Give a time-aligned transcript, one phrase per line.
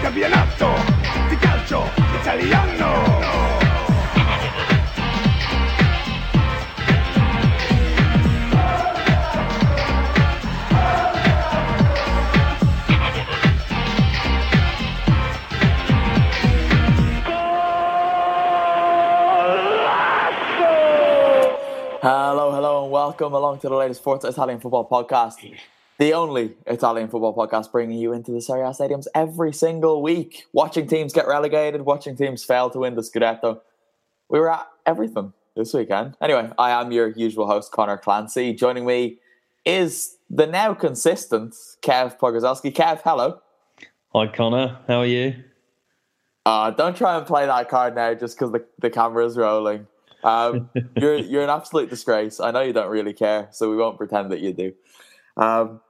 [0.00, 0.68] Campionato
[1.28, 3.26] di calcio italiano.
[22.00, 22.47] Hello, hello,
[22.88, 25.54] and welcome along to the latest Forza Italian Football Podcast,
[25.98, 30.46] the only Italian football podcast bringing you into the Serie A stadiums every single week,
[30.54, 33.60] watching teams get relegated, watching teams fail to win the Scudetto.
[34.30, 36.16] We were at everything this weekend.
[36.22, 38.54] Anyway, I am your usual host, Connor Clancy.
[38.54, 39.18] Joining me
[39.66, 42.72] is the now consistent Kev Pogozowski.
[42.72, 43.40] Kev, hello.
[44.14, 45.34] Hi Connor, how are you?
[46.46, 49.86] Uh, don't try and play that card now just because the, the camera's rolling.
[50.24, 52.40] Um, you're you're an absolute disgrace.
[52.40, 54.72] I know you don't really care, so we won't pretend that you do.
[55.36, 55.80] Um,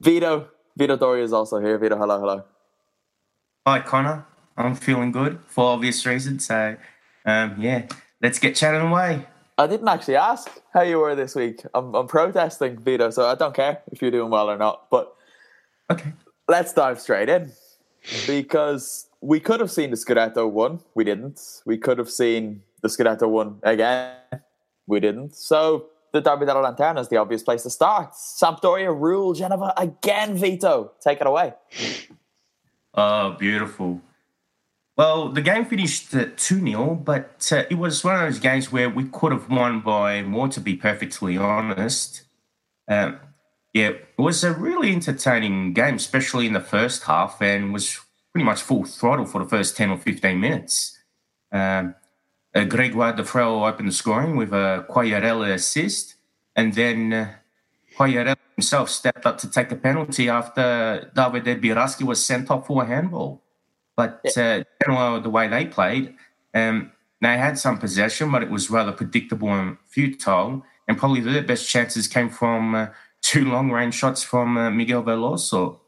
[0.00, 1.78] Vito, Vito Doria is also here.
[1.78, 2.44] Vito, hello, hello.
[3.66, 4.26] Hi, Connor.
[4.56, 6.46] I'm feeling good for obvious reasons.
[6.46, 6.76] So,
[7.24, 7.86] um, yeah,
[8.22, 9.26] let's get chatting away.
[9.58, 11.62] I didn't actually ask how you were this week.
[11.74, 14.90] I'm, I'm protesting, Vito, so I don't care if you're doing well or not.
[14.90, 15.14] But
[15.90, 16.12] Okay.
[16.48, 17.52] let's dive straight in
[18.26, 20.80] because we could have seen the Scudetto won.
[20.94, 21.40] We didn't.
[21.64, 24.14] We could have seen the Scudetto won again.
[24.86, 25.34] We didn't.
[25.34, 28.12] So the Derby della Lanterna is the obvious place to start.
[28.12, 30.92] Sampdoria rule Genova again, Vito.
[31.00, 31.54] Take it away.
[32.94, 34.00] Oh, beautiful.
[34.96, 38.72] Well, the game finished at 2 0, but uh, it was one of those games
[38.72, 42.22] where we could have won by more, to be perfectly honest.
[42.88, 43.20] Um,
[43.74, 48.00] yeah, it was a really entertaining game, especially in the first half, and was
[48.32, 50.98] pretty much full throttle for the first 10 or 15 minutes.
[51.52, 51.94] Um,
[52.56, 56.14] uh, Gregoire Defrel opened the scoring with a Quagliarella assist,
[56.56, 57.32] and then uh,
[57.96, 62.82] Quagliarella himself stepped up to take the penalty after Davide Biraschi was sent off for
[62.82, 63.42] a handball.
[63.94, 66.14] But uh, Genoa, the way they played,
[66.54, 70.64] um, they had some possession, but it was rather predictable and futile.
[70.88, 72.86] And probably their best chances came from uh,
[73.22, 75.80] two long range shots from uh, Miguel Veloso.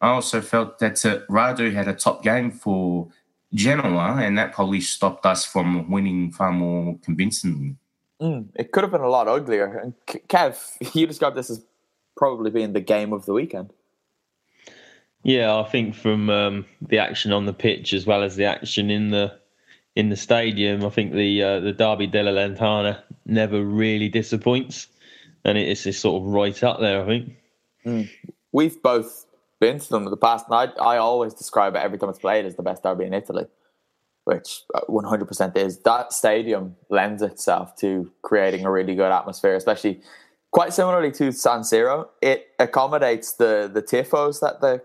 [0.00, 3.08] I also felt that uh, Radu had a top game for
[3.54, 7.76] Genoa, and that probably stopped us from winning far more convincingly.
[8.20, 9.78] Mm, it could have been a lot uglier.
[9.78, 11.64] And Kev, you described this as
[12.16, 13.72] probably being the game of the weekend.
[15.24, 18.90] Yeah, I think from um, the action on the pitch as well as the action
[18.90, 19.38] in the
[19.94, 24.88] in the stadium, I think the uh, the Derby della Lanterna never really disappoints,
[25.44, 27.02] and it's just sort of right up there.
[27.02, 27.06] I
[27.84, 28.08] think.
[28.52, 29.26] We've both
[29.62, 32.18] been to them in the past, and I, I always describe it every time it's
[32.18, 33.46] played as the best derby in Italy,
[34.24, 35.78] which uh, 100% is.
[35.84, 40.02] That stadium lends itself to creating a really good atmosphere, especially
[40.50, 42.08] quite similarly to San Siro.
[42.20, 44.82] It accommodates the the tifos that the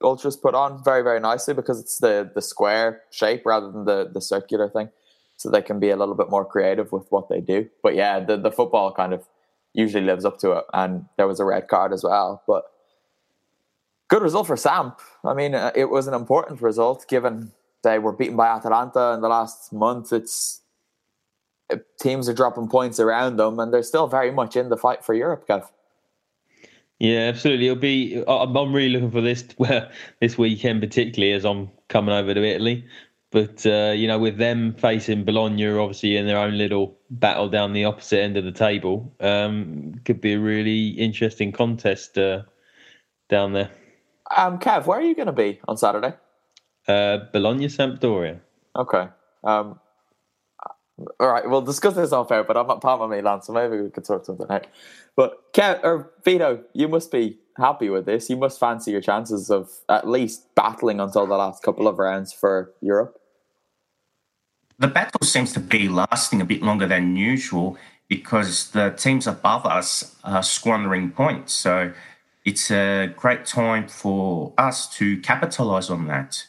[0.00, 4.08] ultras put on very very nicely because it's the the square shape rather than the
[4.14, 4.90] the circular thing,
[5.36, 7.68] so they can be a little bit more creative with what they do.
[7.82, 9.24] But yeah, the the football kind of
[9.72, 12.62] usually lives up to it, and there was a red card as well, but
[14.08, 15.00] good result for Samp.
[15.24, 17.52] I mean, uh, it was an important result given
[17.82, 20.12] they were beaten by Atalanta in the last month.
[20.12, 20.62] It's
[21.70, 25.04] uh, teams are dropping points around them, and they're still very much in the fight
[25.04, 25.68] for Europe, Kev.
[26.98, 27.66] Yeah, absolutely.
[27.66, 28.24] It'll be.
[28.26, 29.44] I'm I'm really looking for this
[30.20, 32.84] this weekend, particularly as I'm coming over to Italy
[33.30, 37.72] But uh, you know, with them facing Bologna, obviously in their own little battle down
[37.72, 42.42] the opposite end of the table, um, could be a really interesting contest uh,
[43.28, 43.70] down there.
[44.34, 46.14] Um, Kev, where are you going to be on Saturday?
[46.86, 48.40] Uh, Bologna Sampdoria.
[48.76, 49.08] Okay.
[49.42, 49.80] Um,
[51.18, 53.80] all right, we'll discuss this off air, but I'm not part of Milan, so maybe
[53.80, 54.66] we could sort something out.
[55.16, 58.30] But Kev or Vito, you must be happy with this.
[58.30, 62.32] You must fancy your chances of at least battling until the last couple of rounds
[62.32, 63.20] for Europe.
[64.78, 67.76] The battle seems to be lasting a bit longer than usual
[68.08, 71.52] because the teams above us are squandering points.
[71.52, 71.92] So
[72.44, 76.46] it's a great time for us to capitalize on that.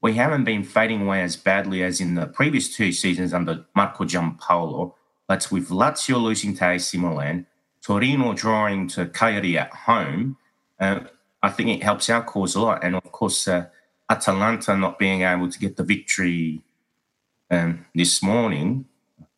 [0.00, 4.04] We haven't been fading away as badly as in the previous two seasons under Marco
[4.04, 4.94] Giampaolo,
[5.26, 7.46] but with Lazio losing to AC Milan,
[7.82, 10.36] Torino drawing to Cagliari at home,
[10.80, 11.00] uh,
[11.42, 12.82] I think it helps our cause a lot.
[12.82, 13.66] And of course, uh,
[14.08, 16.62] Atalanta not being able to get the victory
[17.50, 18.86] um, this morning,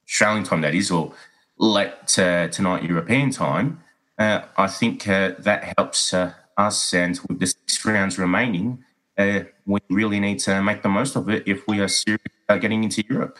[0.06, 1.12] Australian time that is, or
[1.58, 3.82] late uh, tonight European time,
[4.18, 6.92] I think uh, that helps uh, us.
[6.92, 8.84] And with the six rounds remaining,
[9.16, 12.60] uh, we really need to make the most of it if we are serious about
[12.60, 13.38] getting into Europe.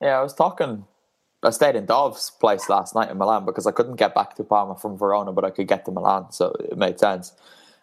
[0.00, 0.84] Yeah, I was talking.
[1.42, 4.44] I stayed in Dov's place last night in Milan because I couldn't get back to
[4.44, 7.32] Parma from Verona, but I could get to Milan, so it made sense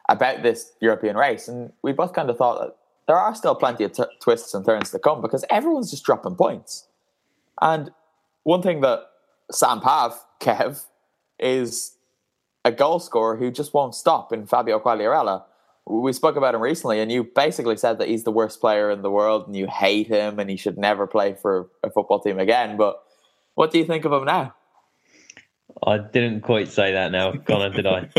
[0.09, 1.47] about this European race.
[1.47, 2.75] And we both kind of thought that
[3.07, 6.35] there are still plenty of t- twists and turns to come because everyone's just dropping
[6.35, 6.87] points.
[7.61, 7.91] And
[8.43, 9.03] one thing that
[9.51, 10.85] Samp have, Kev,
[11.39, 11.94] is
[12.65, 15.43] a goal scorer who just won't stop in Fabio Quagliarella.
[15.85, 19.03] We spoke about him recently, and you basically said that he's the worst player in
[19.03, 22.39] the world and you hate him and he should never play for a football team
[22.39, 22.75] again.
[22.75, 23.01] But
[23.53, 24.55] what do you think of him now?
[25.85, 28.09] I didn't quite say that now, Connor, did I?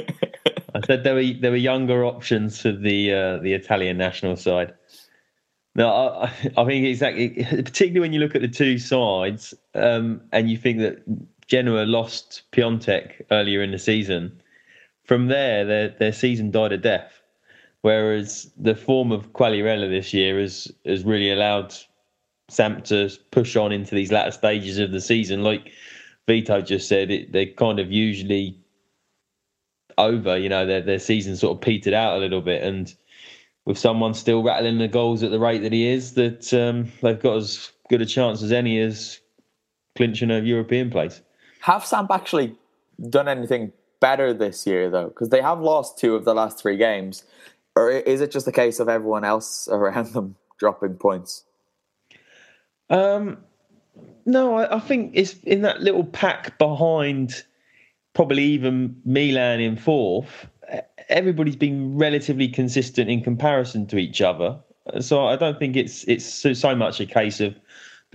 [0.75, 4.75] I said there were there were younger options for the uh, the Italian national side.
[5.75, 6.25] No, I,
[6.57, 10.79] I think exactly, particularly when you look at the two sides, um, and you think
[10.79, 11.03] that
[11.49, 14.41] Genoa lost Piatek earlier in the season.
[15.05, 17.21] From there, their their season died a death.
[17.83, 21.75] Whereas the form of Quagliarella this year has has really allowed
[22.49, 25.43] Samp to push on into these latter stages of the season.
[25.43, 25.73] Like
[26.27, 28.59] Vito just said, it, they kind of usually
[29.99, 30.37] over.
[30.37, 32.93] You know, their their season sort of petered out a little bit, and
[33.65, 37.21] with someone still rattling the goals at the rate that he is, that um, they've
[37.21, 39.21] got as good a chance as any as
[39.97, 41.21] clinching a European place.
[41.67, 42.55] Have Samp actually
[43.11, 45.09] done anything better this year, though?
[45.09, 47.25] Because they have lost two of the last three games.
[47.75, 51.43] Or is it just a case of everyone else around them dropping points?
[52.89, 53.39] Um,
[54.25, 57.43] no, I, I think it's in that little pack behind
[58.15, 60.47] probably even Milan in fourth,
[61.09, 64.57] everybody's been relatively consistent in comparison to each other.
[65.01, 67.57] So I don't think it's it's so, so much a case of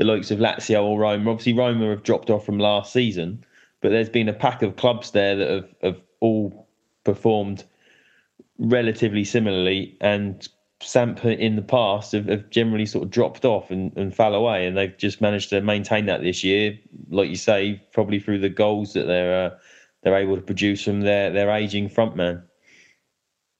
[0.01, 1.29] the likes of Lazio or Roma.
[1.29, 3.45] Obviously, Roma have dropped off from last season,
[3.81, 6.67] but there's been a pack of clubs there that have, have all
[7.03, 7.63] performed
[8.57, 10.49] relatively similarly, and
[10.79, 14.65] Samp in the past have, have, generally sort of dropped off and, and fell away,
[14.65, 16.75] and they've just managed to maintain that this year,
[17.11, 19.55] like you say, probably through the goals that they're uh,
[20.01, 22.41] they're able to produce from their their aging frontman.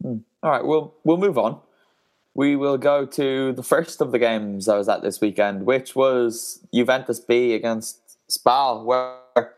[0.02, 0.18] Hmm.
[0.42, 1.62] All right, we'll we'll move on.
[2.34, 5.96] We will go to the first of the games I was at this weekend, which
[5.96, 9.54] was Juventus B against Spal, where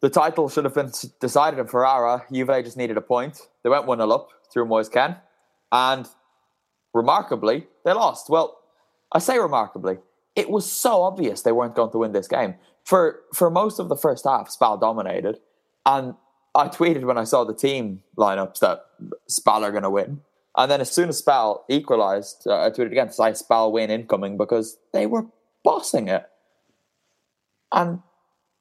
[0.00, 2.24] the title should have been decided in Ferrara.
[2.32, 3.48] Juve just needed a point.
[3.64, 5.16] They went 1 0 up through Moise Kean.
[5.72, 6.08] And
[6.94, 8.30] remarkably, they lost.
[8.30, 8.58] Well,
[9.12, 9.98] I say remarkably,
[10.36, 12.54] it was so obvious they weren't going to win this game.
[12.84, 15.40] For for most of the first half, Spal dominated.
[15.84, 16.14] And
[16.54, 18.84] I tweeted when I saw the team lineups that
[19.28, 20.20] Spal are going to win.
[20.58, 24.36] And then as soon as Spal equalised, uh, I tweeted again, say Spal win incoming
[24.36, 25.26] because they were
[25.62, 26.28] bossing it.
[27.70, 28.02] And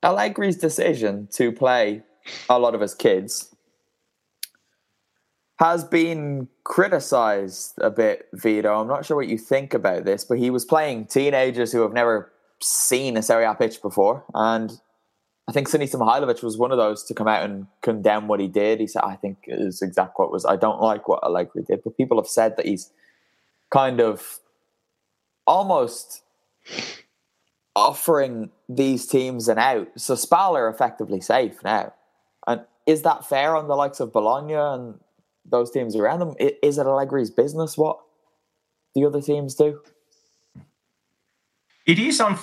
[0.03, 2.03] Allegri's decision to play
[2.49, 3.55] a lot of his kids
[5.59, 8.79] has been criticized a bit, Vito.
[8.79, 11.93] I'm not sure what you think about this, but he was playing teenagers who have
[11.93, 14.23] never seen a Serie A pitch before.
[14.35, 14.79] And
[15.47, 18.47] I think Sinisa Mihailovic was one of those to come out and condemn what he
[18.47, 18.81] did.
[18.81, 21.95] He said, I think his exact quote was, I don't like what Allegri did, but
[21.95, 22.91] people have said that he's
[23.71, 24.39] kind of
[25.45, 26.21] almost
[27.77, 29.87] offering these teams an out.
[29.95, 31.93] So Spal are effectively safe now.
[32.45, 34.99] And is that fair on the likes of Bologna and
[35.45, 36.35] those teams around them?
[36.39, 37.99] Is it Allegri's business what
[38.95, 39.79] the other teams do?
[41.85, 42.35] It is on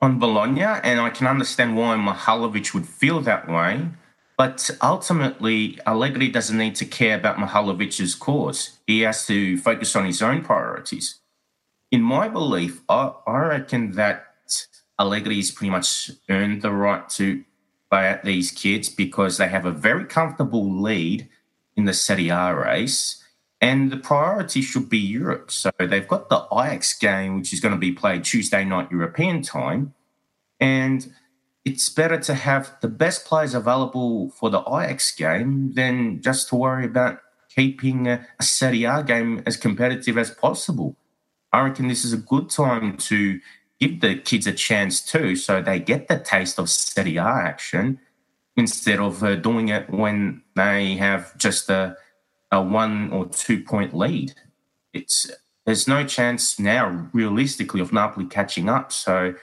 [0.00, 3.88] on Bologna, and I can understand why Mihajlovic would feel that way.
[4.36, 8.78] But ultimately, Allegri doesn't need to care about Mihajlovic's cause.
[8.86, 11.18] He has to focus on his own priorities.
[11.90, 14.26] in my belief, I, I reckon that
[15.00, 17.44] Allegri Allegri's pretty much earned the right to
[17.90, 21.28] play at these kids because they have a very comfortable lead
[21.76, 23.24] in the Serie A race.
[23.60, 25.50] And the priority should be Europe.
[25.50, 29.42] So they've got the Ajax game, which is going to be played Tuesday night European
[29.42, 29.94] time.
[30.60, 31.12] And
[31.64, 36.56] it's better to have the best players available for the Ajax game than just to
[36.56, 37.20] worry about
[37.54, 40.96] keeping a, Serie A game as competitive as possible.
[41.52, 43.40] I reckon this is a good time to
[43.80, 47.98] give the kids a chance too, so they get the taste of Serie A action
[48.56, 51.96] instead of uh, doing it when they have just a,
[52.50, 54.34] a one or two point lead.
[54.92, 55.30] It's
[55.66, 58.90] there's no chance now, realistically, of Napoli catching up.
[58.90, 59.34] So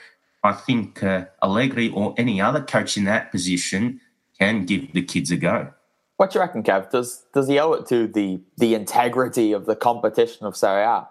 [0.44, 4.02] I think uh, Allegri or any other coach in that position
[4.40, 5.72] can give the kids a go.
[6.18, 6.90] What do you reckon, Kev?
[6.92, 11.08] Does does he owe it to the the integrity of the competition of Serie A?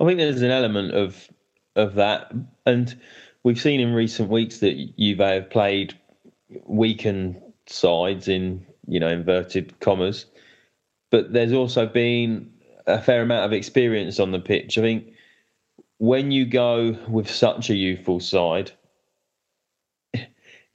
[0.00, 1.28] I think there's an element of
[1.74, 2.32] of that,
[2.66, 2.96] and
[3.42, 5.98] we've seen in recent weeks that Juve have played
[6.66, 10.26] weakened sides in you know inverted commas,
[11.10, 12.50] but there's also been
[12.86, 14.78] a fair amount of experience on the pitch.
[14.78, 15.12] I think
[15.98, 18.72] when you go with such a youthful side,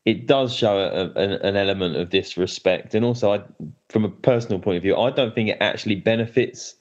[0.05, 3.41] it does show a, an, an, element of disrespect, and also, I,
[3.89, 6.75] from a personal point of view, I don't think it actually benefits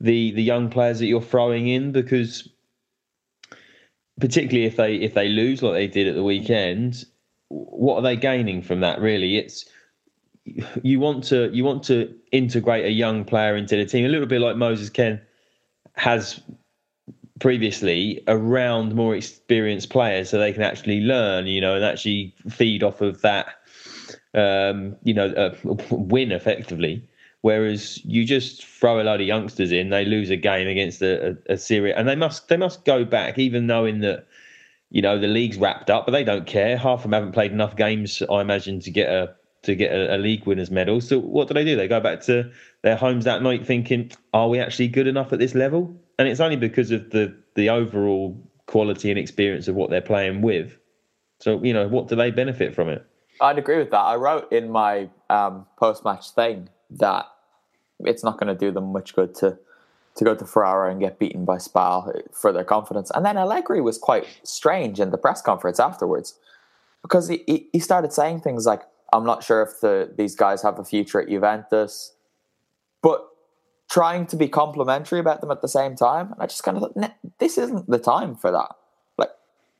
[0.00, 2.48] the the young players that you're throwing in because
[4.20, 7.04] particularly if they if they lose like they did at the weekend,
[7.48, 9.00] what are they gaining from that?
[9.00, 9.64] Really, it's
[10.82, 14.26] you want to you want to integrate a young player into the team a little
[14.26, 15.20] bit like Moise Kean
[15.94, 16.40] has
[17.40, 22.82] previously around more experienced players so they can actually learn you know and actually feed
[22.82, 23.46] off of that
[24.34, 25.54] um, you know uh,
[25.90, 27.06] win effectively
[27.46, 31.30] Whereas you just throw a load of youngsters in, they lose a game against a,
[31.48, 34.26] a, a Syria, and they must they must go back, even knowing that
[34.90, 36.76] you know the league's wrapped up, but they don't care.
[36.76, 39.32] Half of them haven't played enough games, I imagine, to get a
[39.62, 41.00] to get a, a, league winners medal.
[41.00, 41.76] So what do they do?
[41.76, 42.50] They go back to
[42.82, 46.40] their homes that night thinking, "Are we actually good enough at this level?" And it's
[46.40, 50.76] only because of the the overall quality and experience of what they're playing with.
[51.40, 53.04] So you know, what do they benefit from it?
[53.40, 54.00] I'd agree with that.
[54.00, 57.26] I wrote in my um, post match thing that
[58.00, 59.58] it's not going to do them much good to
[60.16, 63.10] to go to Ferrara and get beaten by Spal for their confidence.
[63.14, 66.38] And then Allegri was quite strange in the press conference afterwards
[67.02, 68.82] because he, he started saying things like,
[69.12, 72.14] I'm not sure if the, these guys have a future at Juventus,
[73.02, 73.26] but
[73.88, 76.32] trying to be complimentary about them at the same time.
[76.32, 78.74] And I just kind of thought, this isn't the time for that.
[79.16, 79.30] Like,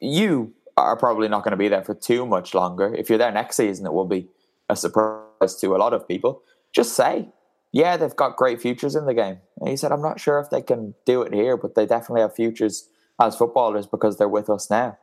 [0.01, 2.95] you are probably not going to be there for too much longer.
[2.95, 4.29] If you're there next season, it will be
[4.69, 6.43] a surprise to a lot of people.
[6.73, 7.31] Just say,
[7.73, 9.39] yeah, they've got great futures in the game.
[9.59, 12.21] And he said, I'm not sure if they can do it here, but they definitely
[12.21, 12.89] have futures
[13.21, 14.99] as footballers because they're with us now.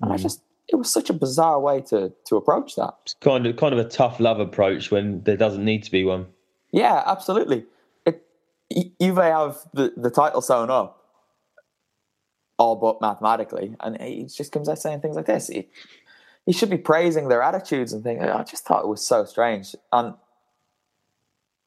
[0.00, 0.14] And mm.
[0.14, 2.94] I just, it was such a bizarre way to to approach that.
[3.02, 6.04] It's kind of kind of a tough love approach when there doesn't need to be
[6.04, 6.26] one.
[6.72, 7.64] Yeah, absolutely.
[8.04, 8.22] It,
[8.70, 11.02] you may have the, the title sewn up,
[12.58, 15.48] all but mathematically, and he just comes out saying things like this.
[15.48, 15.68] He,
[16.44, 18.22] he should be praising their attitudes and things.
[18.22, 19.74] I just thought it was so strange.
[19.92, 20.14] And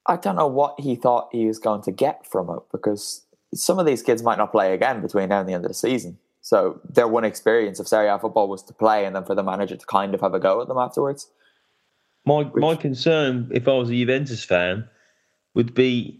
[0.08, 3.78] I don't know what he thought he was going to get from it because some
[3.78, 6.18] of these kids might not play again between now and the end of the season.
[6.42, 9.44] So their one experience of Serie A football was to play and then for the
[9.44, 11.30] manager to kind of have a go at them afterwards.
[12.26, 14.88] My Which, my concern, if I was a Juventus fan,
[15.54, 16.20] would be: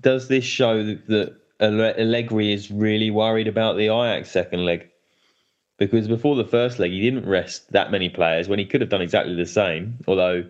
[0.00, 4.88] Does this show that Allegri is really worried about the Ajax second leg?
[5.76, 8.90] Because before the first leg, he didn't rest that many players when he could have
[8.90, 9.98] done exactly the same.
[10.08, 10.44] Although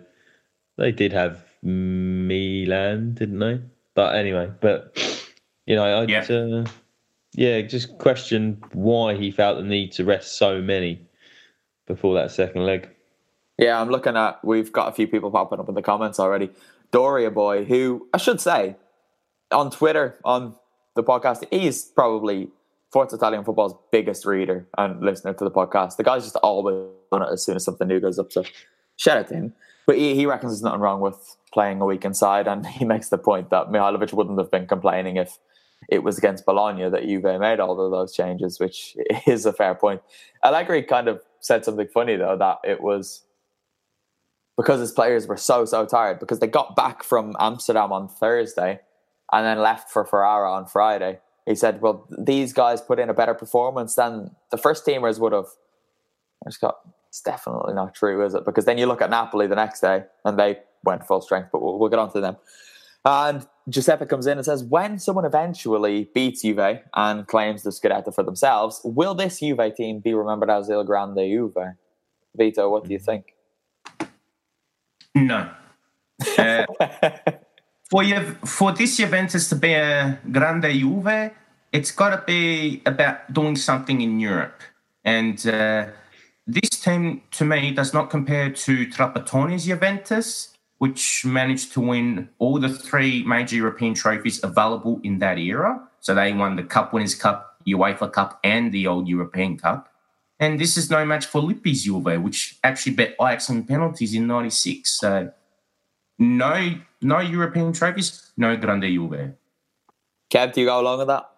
[0.76, 3.60] they did have Milan, didn't they?
[3.94, 4.96] But anyway, but
[5.66, 6.22] you know, I yeah.
[6.22, 6.64] Uh,
[7.32, 11.06] yeah, just question why he felt the need to rest so many
[11.86, 12.88] before that second leg.
[13.58, 14.44] Yeah, I'm looking at.
[14.44, 16.50] We've got a few people popping up in the comments already.
[16.92, 18.76] Doria boy, who I should say,
[19.50, 20.54] on Twitter on
[20.94, 22.48] the podcast, he's probably
[22.92, 25.96] Forza Italian football's biggest reader and listener to the podcast.
[25.96, 28.32] The guy's just always on it as soon as something new goes up.
[28.32, 28.44] So
[28.96, 29.54] shout out to him.
[29.86, 33.08] But he, he reckons there's nothing wrong with playing a week inside, and he makes
[33.08, 35.38] the point that Mihailovic wouldn't have been complaining if
[35.88, 39.74] it was against Bologna that Juve made all of those changes, which is a fair
[39.74, 40.02] point.
[40.44, 43.22] Allegri kind of said something funny though that it was
[44.56, 48.80] because his players were so so tired because they got back from Amsterdam on Thursday
[49.32, 51.20] and then left for Ferrara on Friday.
[51.46, 55.32] He said, "Well, these guys put in a better performance than the first teamers would
[55.32, 55.46] have."
[56.44, 58.44] I just got it's definitely not true, is it?
[58.44, 61.62] Because then you look at Napoli the next day and they went full strength, but
[61.62, 62.36] we'll, we'll get on to them.
[63.08, 68.14] And Giuseppe comes in and says, when someone eventually beats Juve and claims the Scudetto
[68.14, 71.74] for themselves, will this Juve team be remembered as Il Grande Juve?
[72.36, 73.34] Vito, what do you think?
[75.14, 75.50] No.
[76.36, 76.66] Uh,
[77.90, 81.30] for you, for this Juventus to be a Grande Juve,
[81.72, 84.60] it's got to be about doing something in Europe.
[85.02, 85.86] And uh,
[86.46, 92.58] this team, to me, does not compare to Trapattoni's Juventus, which managed to win all
[92.58, 95.82] the three major European trophies available in that era.
[96.00, 99.92] So they won the Cup Winners' Cup, UEFA Cup, and the old European Cup.
[100.40, 104.28] And this is no match for Lippi's Juve, which actually bet Ajax on penalties in
[104.28, 104.88] '96.
[104.88, 105.32] So
[106.18, 109.34] no, no European trophies, no Grande Juve.
[110.30, 111.28] Kev, do you go along with that?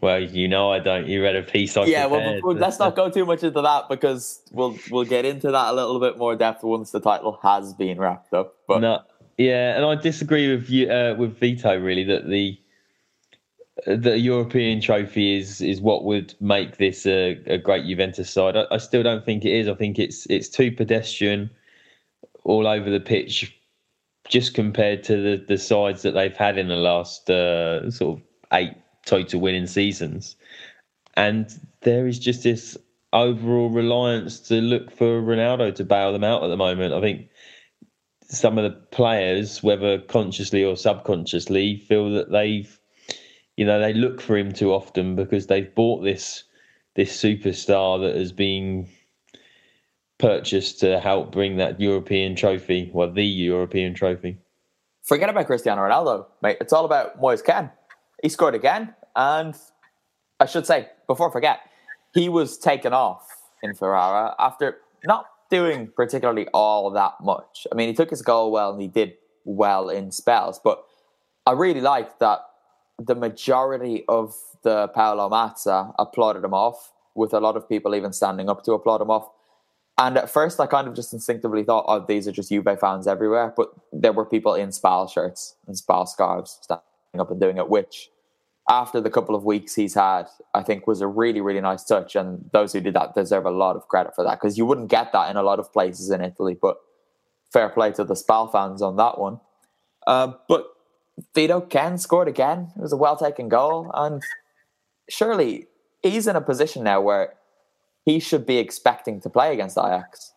[0.00, 1.06] Well, you know I don't.
[1.06, 1.88] You read a piece on.
[1.88, 5.72] Yeah, well, let's not go too much into that because we'll we'll get into that
[5.72, 8.54] a little bit more depth once the title has been wrapped up.
[8.66, 9.02] But No,
[9.36, 12.58] yeah, and I disagree with you uh, with Vito really that the
[13.86, 18.56] the European trophy is is what would make this a, a great Juventus side.
[18.56, 19.68] I, I still don't think it is.
[19.68, 21.50] I think it's it's too pedestrian
[22.44, 23.54] all over the pitch,
[24.28, 28.24] just compared to the, the sides that they've had in the last uh, sort of
[28.52, 28.74] eight
[29.06, 30.36] total winning seasons,
[31.14, 31.48] and
[31.82, 32.76] there is just this
[33.12, 36.94] overall reliance to look for Ronaldo to bail them out at the moment.
[36.94, 37.28] I think
[38.28, 42.78] some of the players, whether consciously or subconsciously, feel that they've,
[43.56, 46.44] you know, they look for him too often because they've bought this
[46.96, 48.88] this superstar that has been
[50.18, 54.38] purchased to help bring that European trophy, well, the European trophy.
[55.02, 56.58] forget about Cristiano Ronaldo, mate.
[56.60, 57.70] It's all about Moise Kean.
[58.22, 59.56] He scored again, and
[60.38, 61.60] I should say before I forget,
[62.14, 63.26] he was taken off
[63.62, 67.66] in Ferrara after not doing particularly all that much.
[67.70, 70.84] I mean, he took his goal well and he did well in spells, but
[71.46, 72.40] I really liked that
[72.98, 78.12] the majority of the Paolo Mazza applauded him off, with a lot of people even
[78.12, 79.28] standing up to applaud him off.
[79.98, 83.06] And at first, I kind of just instinctively thought, oh, these are just Juve fans
[83.06, 83.52] everywhere.
[83.56, 86.82] But there were people in Spal shirts and Spal scarves standing
[87.18, 88.10] up and doing it, which,
[88.70, 92.14] after the couple of weeks he's had, I think was a really, really nice touch.
[92.14, 94.88] And those who did that deserve a lot of credit for that because you wouldn't
[94.88, 96.56] get that in a lot of places in Italy.
[96.60, 96.76] But
[97.52, 99.40] fair play to the Spal fans on that one.
[100.06, 100.68] Uh, but
[101.34, 102.70] Vito Kean scored again.
[102.76, 103.90] It was a well taken goal.
[103.92, 104.22] And
[105.08, 105.66] surely
[106.00, 107.34] he's in a position now where
[108.04, 110.32] he should be expecting to play against Ajax.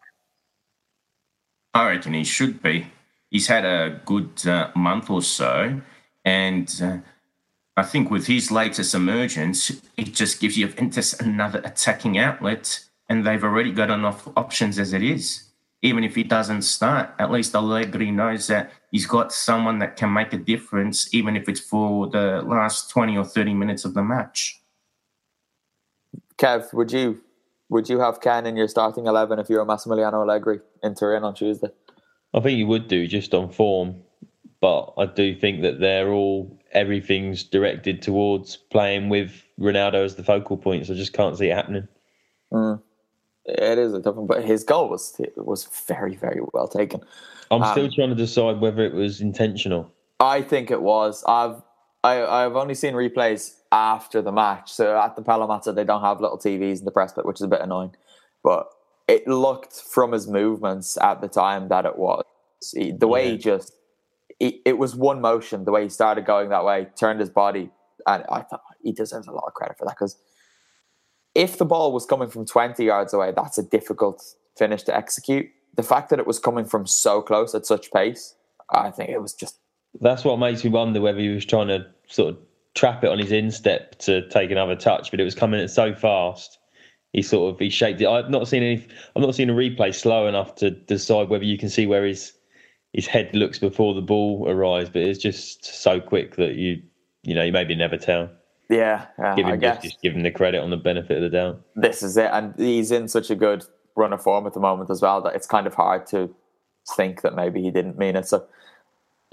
[1.75, 2.87] I reckon he should be.
[3.29, 5.81] He's had a good uh, month or so,
[6.23, 6.97] and uh,
[7.75, 13.43] I think with his latest emergence, it just gives Juventus another attacking outlet, and they've
[13.43, 15.49] already got enough options as it is.
[15.81, 20.13] Even if he doesn't start, at least Allegri knows that he's got someone that can
[20.13, 24.03] make a difference, even if it's for the last 20 or 30 minutes of the
[24.03, 24.62] match.
[26.38, 27.21] Kev, would you
[27.69, 31.23] would you have Kean in your starting eleven if you were Massimiliano Allegri in Turin
[31.23, 31.69] on Tuesday?
[32.33, 33.95] I think you would do just on form,
[34.62, 40.23] but I do think that they're all everything's directed towards playing with Ronaldo as the
[40.23, 40.86] focal point.
[40.86, 41.88] So I just can't see it happening.
[42.51, 42.81] Mm.
[43.45, 47.01] It is a tough one, but his goal was was very very well taken.
[47.51, 49.91] I'm Um, still trying to decide whether it was intentional.
[50.19, 51.23] I think it was.
[51.27, 51.62] I've
[52.03, 54.71] I, I've only seen replays after the match.
[54.71, 57.38] So at the Paolo Mazza, they don't have little TVs in the press pit, which
[57.38, 57.95] is a bit annoying.
[58.43, 58.67] But
[59.07, 62.23] it looked from his movements at the time that it was
[62.73, 63.73] the way he just.
[64.39, 65.65] It, was one motion.
[65.65, 67.69] The way he started going that way, turned his body,
[68.07, 70.17] and I thought he deserves a lot of credit for that because
[71.35, 74.23] if the ball was coming from 20 yards away, that's a difficult
[74.57, 75.47] finish to execute.
[75.75, 78.35] The fact that it was coming from so close at such pace,
[78.69, 79.57] I think it was just
[80.01, 82.37] That's what makes me wonder whether he was trying to sort of
[82.75, 85.93] trap it on his instep to take another touch, but it was coming in so
[85.93, 86.59] fast.
[87.13, 88.07] He sort of he shaped it.
[88.07, 88.87] I've not seen any.
[89.15, 92.33] I've not seen a replay slow enough to decide whether you can see where his
[92.93, 96.82] his head looks before the ball arrives, but it's just so quick that you
[97.23, 98.29] you know you maybe never tell.
[98.69, 99.08] yeah.
[99.19, 101.29] yeah Give I him guess just, give him the credit on the benefit of the
[101.29, 101.62] doubt.
[101.75, 104.89] this is it, and he's in such a good run of form at the moment
[104.89, 106.34] as well that it's kind of hard to
[106.95, 108.27] think that maybe he didn't mean it.
[108.27, 108.45] So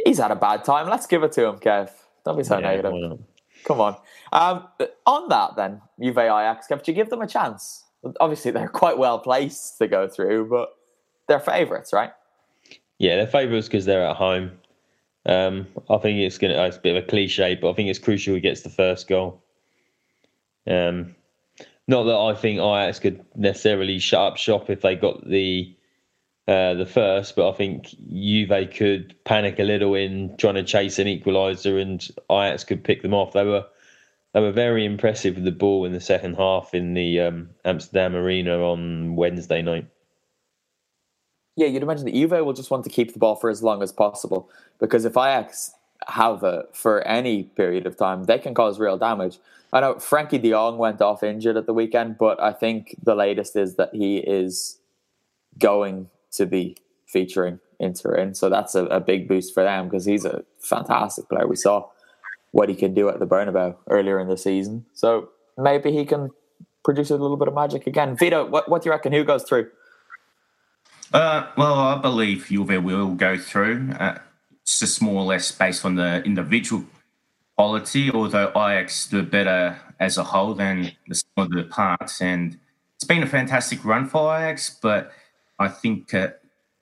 [0.04, 0.88] he's had a bad time.
[0.88, 1.90] Let's give it to him, Kev.
[2.24, 3.18] Don't be so Yeah, negative.
[3.64, 3.96] Come on.
[4.32, 4.68] Um,
[5.06, 7.84] on that, then, Juve Ajax, Kev, do you give them a chance?
[8.20, 10.70] Obviously, they're quite well placed to go through, but
[11.28, 12.12] they're favourites, right?
[13.00, 14.52] Yeah, they're favourites because they're at home.
[15.24, 16.62] Um, I think it's gonna.
[16.66, 19.08] It's a bit of a cliche, but I think it's crucial he gets the first
[19.08, 19.42] goal.
[20.66, 21.16] Um,
[21.88, 25.74] not that I think Ajax could necessarily shut up shop if they got the
[26.46, 30.98] uh, the first, but I think Juve could panic a little in trying to chase
[30.98, 33.32] an equaliser, and Ajax could pick them off.
[33.32, 33.64] They were
[34.34, 38.14] they were very impressive with the ball in the second half in the um, Amsterdam
[38.14, 39.86] Arena on Wednesday night.
[41.60, 43.82] Yeah, you'd imagine that Juve will just want to keep the ball for as long
[43.82, 45.72] as possible because if Ajax
[46.08, 49.38] have it for any period of time, they can cause real damage.
[49.70, 53.14] I know Frenkie de Jong went off injured at the weekend, but I think the
[53.14, 54.78] latest is that he is
[55.58, 58.32] going to be featuring in Turin.
[58.34, 61.46] So that's a, a big boost for them because he's a fantastic player.
[61.46, 61.90] We saw
[62.52, 64.86] what he can do at the Bernabeu earlier in the season.
[64.94, 66.30] So maybe he can
[66.86, 68.16] produce a little bit of magic again.
[68.16, 69.12] Vito, what, what do you reckon?
[69.12, 69.68] Who goes through?
[71.12, 73.90] Uh, well, I believe Juve will go through.
[73.98, 74.18] Uh,
[74.62, 76.84] it's just more or less based on the individual
[77.56, 82.22] quality, although Ajax do better as a whole than the sum of the parts.
[82.22, 82.58] And
[82.94, 85.10] it's been a fantastic run for Ajax, but
[85.58, 86.28] I think uh,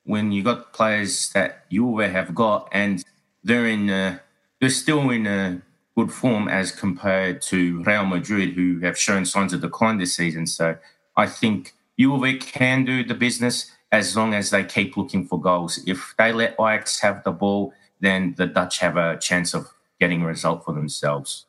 [0.04, 3.02] when you got players that Juve have got and
[3.42, 4.18] they're in, uh,
[4.60, 5.62] they're still in a
[5.96, 10.46] good form as compared to Real Madrid, who have shown signs of decline this season.
[10.46, 10.76] So
[11.16, 15.80] I think Juve can do the business as long as they keep looking for goals.
[15.86, 20.22] If they let Ajax have the ball, then the Dutch have a chance of getting
[20.22, 21.46] a result for themselves.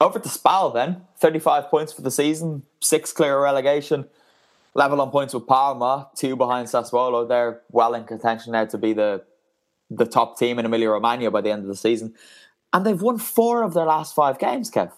[0.00, 1.02] Over to Spal then.
[1.18, 4.06] 35 points for the season, six clear relegation
[4.74, 7.26] level on points with Parma, two behind Sassuolo.
[7.26, 9.24] They're well in contention now to be the
[9.90, 12.14] the top team in Emilia Romagna by the end of the season.
[12.72, 14.92] And they've won four of their last five games, Kev.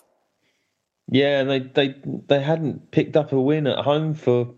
[1.08, 1.94] Yeah, and they they
[2.26, 4.54] they hadn't picked up a win at home for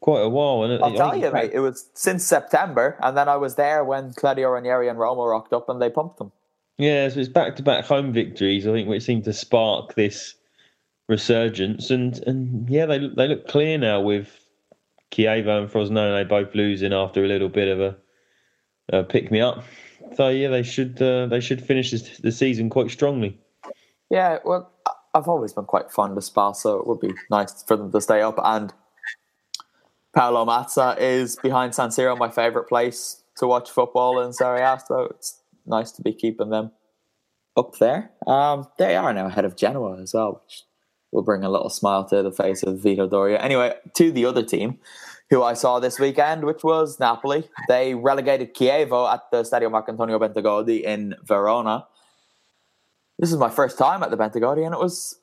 [0.00, 0.64] quite a while.
[0.64, 4.12] And I'll tell you, mate, it was since September, and then I was there when
[4.12, 6.32] Claudio Ranieri and Roma rocked up and they pumped them.
[6.78, 8.66] Yeah, so it's back to back home victories.
[8.66, 10.34] I think which seem to spark this
[11.08, 14.28] resurgence, and and yeah, they they look clear now with
[15.10, 17.96] Chievo and Frosinone both losing after a little bit of a,
[18.96, 19.64] a pick me up.
[20.14, 23.36] So yeah, they should uh, they should finish this, the season quite strongly.
[24.10, 24.70] Yeah, well,
[25.14, 28.00] I've always been quite fond of Spal, so it would be nice for them to
[28.00, 28.38] stay up.
[28.42, 28.72] And
[30.18, 34.76] Paolo Mazza is behind San Siro, my favourite place to watch football in Serie A.
[34.84, 36.72] So it's nice to be keeping them
[37.56, 38.10] up there.
[38.26, 40.64] Um, they are now ahead of Genoa as well, which
[41.12, 43.38] will bring a little smile to the face of Vito Doria.
[43.38, 44.80] Anyway, to the other team
[45.30, 47.48] who I saw this weekend, which was Napoli.
[47.68, 51.86] They relegated Chievo at the Stadio Marcantonio Bentegodi in Verona.
[53.20, 55.20] This is my first time at the Bentegodi, and it was.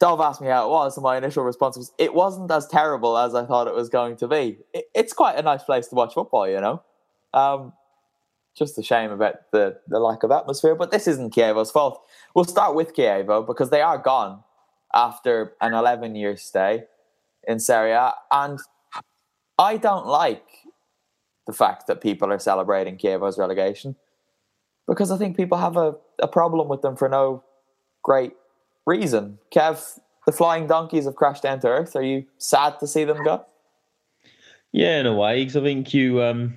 [0.00, 3.18] Dov asked me how it was, and my initial response was, "It wasn't as terrible
[3.18, 4.58] as I thought it was going to be.
[4.72, 6.82] It, it's quite a nice place to watch football, you know.
[7.34, 7.72] Um,
[8.56, 12.00] just a shame about the the lack of atmosphere, but this isn't Chievo's fault.
[12.34, 14.42] We'll start with Chievo because they are gone
[14.94, 16.84] after an 11 year stay
[17.46, 18.14] in Serie A.
[18.30, 18.58] And
[19.58, 20.46] I don't like
[21.46, 23.96] the fact that people are celebrating Chievo's relegation
[24.86, 27.44] because I think people have a, a problem with them for no
[28.02, 28.32] great
[28.88, 29.38] reason.
[29.52, 31.94] Kev, the Flying Donkeys have crashed down to earth.
[31.94, 33.44] Are you sad to see them go?
[34.72, 36.56] Yeah, in a way, because I think you um,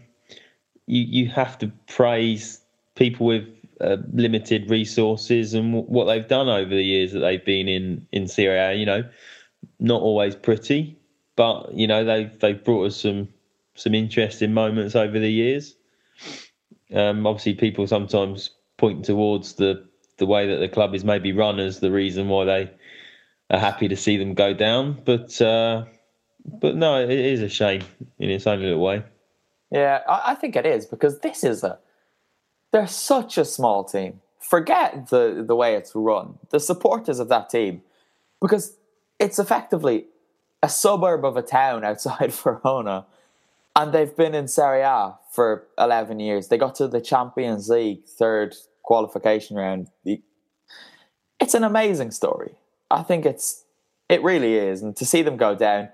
[0.87, 2.59] you you have to praise
[2.95, 3.47] people with
[3.79, 8.07] uh, limited resources and w- what they've done over the years that they've been in
[8.11, 8.73] in Serie A.
[8.73, 9.03] You know,
[9.79, 10.97] not always pretty,
[11.35, 13.29] but you know they've they've brought us some
[13.75, 15.75] some interesting moments over the years.
[16.93, 19.87] Um, obviously, people sometimes point towards the
[20.21, 22.71] the way that the club is maybe run as the reason why they
[23.49, 25.83] are happy to see them go down, but uh,
[26.45, 27.81] but no, it is a shame
[28.19, 29.03] in its own little way.
[29.71, 31.79] Yeah, I, I think it is because this is a
[32.71, 34.21] they're such a small team.
[34.39, 37.81] Forget the, the way it's run, the supporters of that team,
[38.39, 38.77] because
[39.19, 40.05] it's effectively
[40.61, 43.07] a suburb of a town outside Verona,
[43.75, 46.49] and they've been in Serie A for 11 years.
[46.49, 49.89] They got to the Champions League third qualification round.
[51.39, 52.55] It's an amazing story.
[52.89, 53.63] I think it's
[54.09, 55.89] it really is, and to see them go down.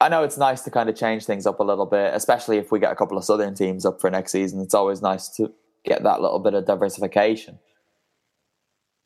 [0.00, 2.70] I know it's nice to kind of change things up a little bit, especially if
[2.70, 4.60] we get a couple of southern teams up for next season.
[4.60, 5.52] It's always nice to
[5.84, 7.58] get that little bit of diversification.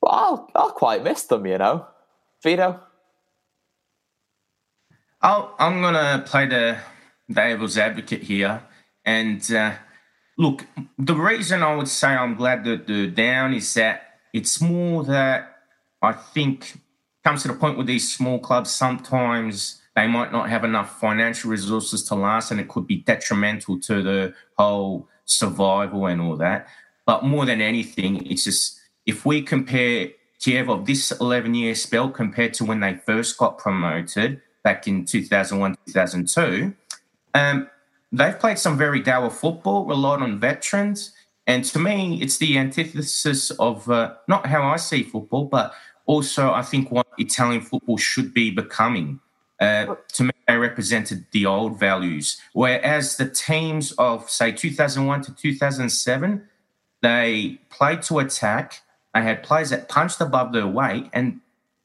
[0.00, 1.86] But I'll, I'll quite miss them, you know.
[2.42, 2.80] Vito?
[5.20, 6.78] i am to play the
[7.30, 8.62] devil's advocate here.
[9.04, 9.74] And uh,
[10.38, 10.64] look,
[10.98, 15.56] the reason I would say I'm glad that they're down is that it's more that
[16.00, 16.80] I think
[17.24, 21.50] comes to the point with these small clubs sometimes they might not have enough financial
[21.50, 26.68] resources to last and it could be detrimental to the whole survival and all that.
[27.04, 32.10] But more than anything, it's just if we compare Chievo of this 11 year spell
[32.10, 36.74] compared to when they first got promoted back in 2001, 2002,
[37.34, 37.68] um,
[38.12, 41.12] they've played some very dour football, relied on veterans.
[41.46, 45.72] And to me, it's the antithesis of uh, not how I see football, but
[46.06, 49.20] also I think what Italian football should be becoming.
[49.60, 55.34] Uh, to me, they represented the old values, whereas the teams of, say, 2001 to
[55.34, 56.48] 2007,
[57.02, 58.82] they played to attack.
[59.14, 61.40] They had players that punched above their weight, and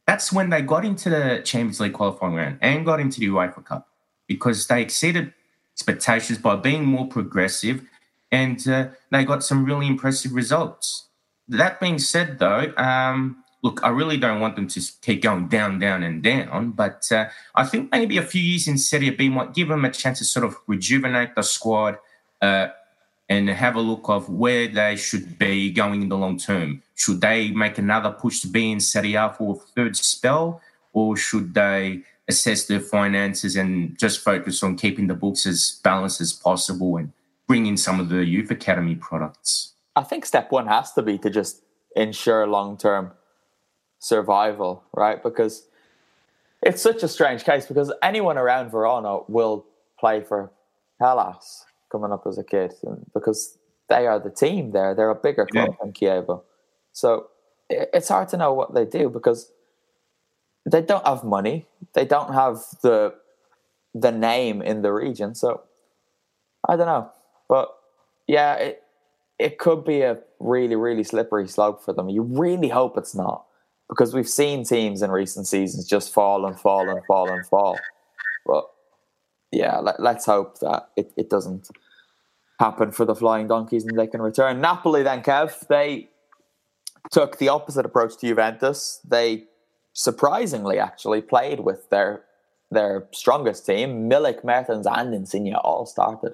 [0.05, 3.65] that's when they got into the Champions League qualifying round and got into the UEFA
[3.65, 3.87] Cup
[4.27, 5.33] because they exceeded
[5.73, 7.83] expectations by being more progressive
[8.33, 11.07] and uh, they got some really impressive results.
[11.47, 15.77] That being said, though, um, look, I really don't want them to keep going down,
[15.77, 19.53] down, and down, but uh, I think maybe a few years in Serie B might
[19.53, 21.99] give them a chance to sort of rejuvenate the squad
[22.41, 22.69] uh,
[23.29, 26.81] and have a look of where they should be going in the long term.
[26.95, 30.59] Should they make another push to be in Serie A for a third spell,
[30.91, 36.21] or should they assess their finances and just focus on keeping the books as balanced
[36.21, 37.11] as possible and
[37.47, 39.73] bring in some of the youth academy products?
[39.95, 41.61] I think step one has to be to just
[41.95, 43.11] ensure long term
[43.99, 45.21] survival, right?
[45.21, 45.67] Because
[46.61, 49.65] it's such a strange case because anyone around Verona will
[49.99, 50.51] play for
[50.99, 52.73] Hellas coming up as a kid
[53.13, 53.57] because
[53.89, 54.95] they are the team there.
[54.95, 55.75] They're a bigger club yeah.
[55.81, 56.41] than Chievo.
[56.93, 57.27] So
[57.69, 59.51] it's hard to know what they do because
[60.69, 61.65] they don't have money.
[61.93, 63.15] They don't have the
[63.93, 65.35] the name in the region.
[65.35, 65.61] So
[66.67, 67.11] I don't know.
[67.47, 67.69] But
[68.27, 68.83] yeah, it
[69.39, 72.09] it could be a really, really slippery slope for them.
[72.09, 73.45] You really hope it's not.
[73.89, 77.77] Because we've seen teams in recent seasons just fall and fall and fall and fall.
[78.45, 78.65] But
[79.51, 81.69] yeah, let, us hope that it, it doesn't
[82.59, 84.61] happen for the Flying Donkeys and they can return.
[84.61, 86.09] Napoli then, Kev, they
[87.11, 89.01] took the opposite approach to Juventus.
[89.05, 89.45] They
[89.93, 92.23] surprisingly actually played with their
[92.71, 94.09] their strongest team.
[94.09, 96.33] Milik, Mertens, and Insigne all started.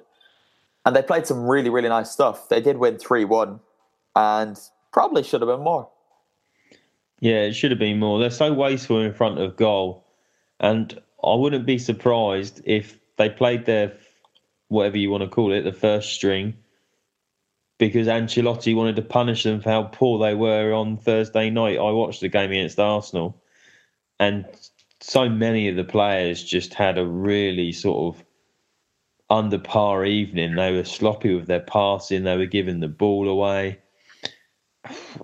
[0.84, 2.48] And they played some really, really nice stuff.
[2.48, 3.60] They did win 3 1
[4.16, 4.58] and
[4.92, 5.88] probably should have been more.
[7.20, 8.18] Yeah, it should have been more.
[8.18, 10.06] They're so wasteful in front of goal.
[10.58, 13.92] And I wouldn't be surprised if they played their,
[14.68, 16.54] whatever you want to call it, the first string,
[17.76, 21.78] because Ancelotti wanted to punish them for how poor they were on Thursday night.
[21.78, 23.40] I watched the game against Arsenal
[24.20, 24.44] and
[25.00, 28.24] so many of the players just had a really sort of
[29.30, 30.54] under par evening.
[30.54, 32.24] They were sloppy with their passing.
[32.24, 33.78] They were giving the ball away,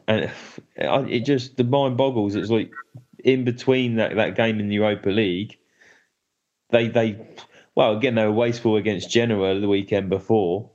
[0.08, 0.30] and
[0.76, 2.34] it just the mind boggles.
[2.34, 2.72] It's like
[3.22, 5.58] in between that, that game in the Europa League,
[6.70, 7.20] they they
[7.74, 10.70] well again they were wasteful against Genoa the weekend before,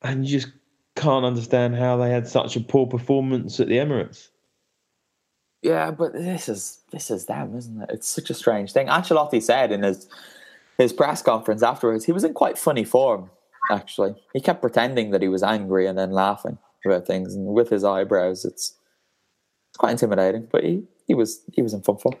[0.00, 0.52] and you just
[0.94, 4.28] can't understand how they had such a poor performance at the Emirates.
[5.62, 7.90] Yeah, but this is this is them, isn't it?
[7.92, 8.86] It's such a strange thing.
[8.86, 10.08] Ancelotti said in his
[10.78, 13.30] his press conference afterwards, he was in quite funny form.
[13.70, 17.68] Actually, he kept pretending that he was angry and then laughing about things, and with
[17.68, 18.74] his eyebrows, it's
[19.76, 20.48] quite intimidating.
[20.50, 22.16] But he, he was he was in fun form.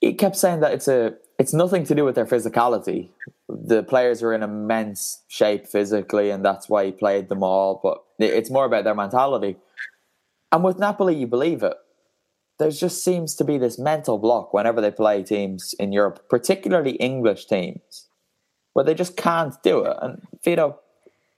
[0.00, 3.08] He kept saying that it's a it's nothing to do with their physicality.
[3.48, 7.80] The players are in immense shape physically, and that's why he played them all.
[7.82, 9.56] But it's more about their mentality.
[10.52, 11.76] And with Napoli, you believe it
[12.62, 16.92] there just seems to be this mental block whenever they play teams in Europe, particularly
[16.92, 18.06] English teams,
[18.72, 19.96] where they just can't do it.
[20.00, 20.78] And Vito,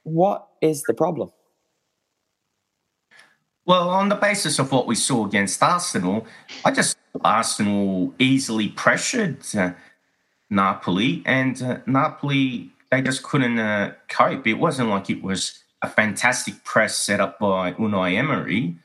[0.02, 1.30] what is the problem?
[3.64, 6.26] Well, on the basis of what we saw against Arsenal,
[6.62, 9.72] I just Arsenal easily pressured uh,
[10.50, 14.46] Napoli, and uh, Napoli they just couldn't uh, cope.
[14.46, 18.76] It wasn't like it was a fantastic press set up by Unai Emery,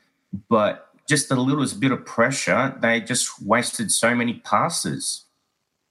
[0.48, 5.26] but just the littlest bit of pressure, they just wasted so many passes.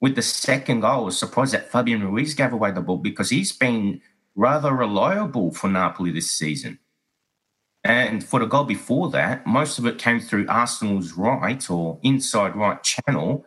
[0.01, 3.29] With the second goal, I was surprised that Fabian Ruiz gave away the ball because
[3.29, 4.01] he's been
[4.35, 6.79] rather reliable for Napoli this season.
[7.83, 12.55] And for the goal before that, most of it came through Arsenal's right or inside
[12.55, 13.45] right channel,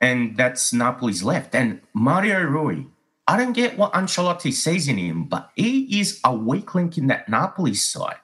[0.00, 1.54] and that's Napoli's left.
[1.54, 2.84] And Mario Rui,
[3.26, 7.08] I don't get what Ancelotti sees in him, but he is a weak link in
[7.08, 8.16] that Napoli side.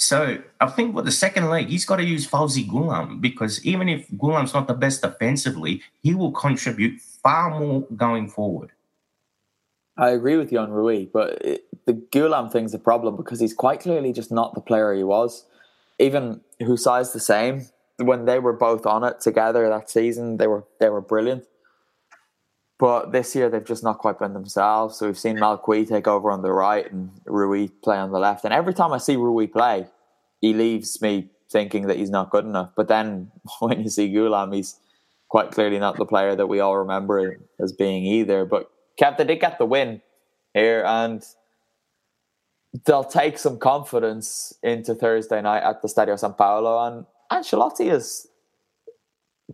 [0.00, 3.86] So I think with the second leg, he's got to use Faouzi Ghoulam because even
[3.86, 8.70] if Ghoulam's not the best defensively, he will contribute far more going forward.
[9.98, 13.52] I agree with you on Rui, but it, the Ghoulam thing's a problem because he's
[13.52, 15.44] quite clearly just not the player he was.
[15.98, 17.66] Even Hysaj's the same.
[17.98, 21.44] When they were both on it together that season, they were they were brilliant.
[22.80, 24.96] But this year they've just not quite been themselves.
[24.96, 28.42] So we've seen Malcuit take over on the right and Rui play on the left.
[28.46, 29.86] And every time I see Rui play,
[30.40, 32.70] he leaves me thinking that he's not good enough.
[32.74, 34.76] But then when you see Ghoulam, he's
[35.28, 38.46] quite clearly not the player that we all remember as being either.
[38.46, 40.00] But Kev, they did get the win
[40.54, 41.22] here, and
[42.86, 46.82] they'll take some confidence into Thursday night at the Stadio San Paolo.
[46.86, 48.26] And Ancelotti is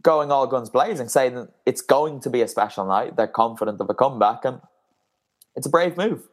[0.03, 3.17] going all guns blazing, saying that it's going to be a special night.
[3.17, 4.61] They're confident of a comeback, and
[5.55, 6.27] it's a brave move.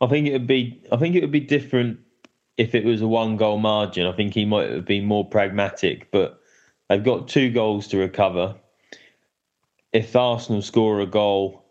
[0.00, 0.82] I think it would be.
[0.90, 2.00] I think it would be different
[2.56, 4.06] if it was a one goal margin.
[4.06, 6.40] I think he might have been more pragmatic, but
[6.88, 8.56] they've got two goals to recover.
[9.92, 11.64] If Arsenal score a goal,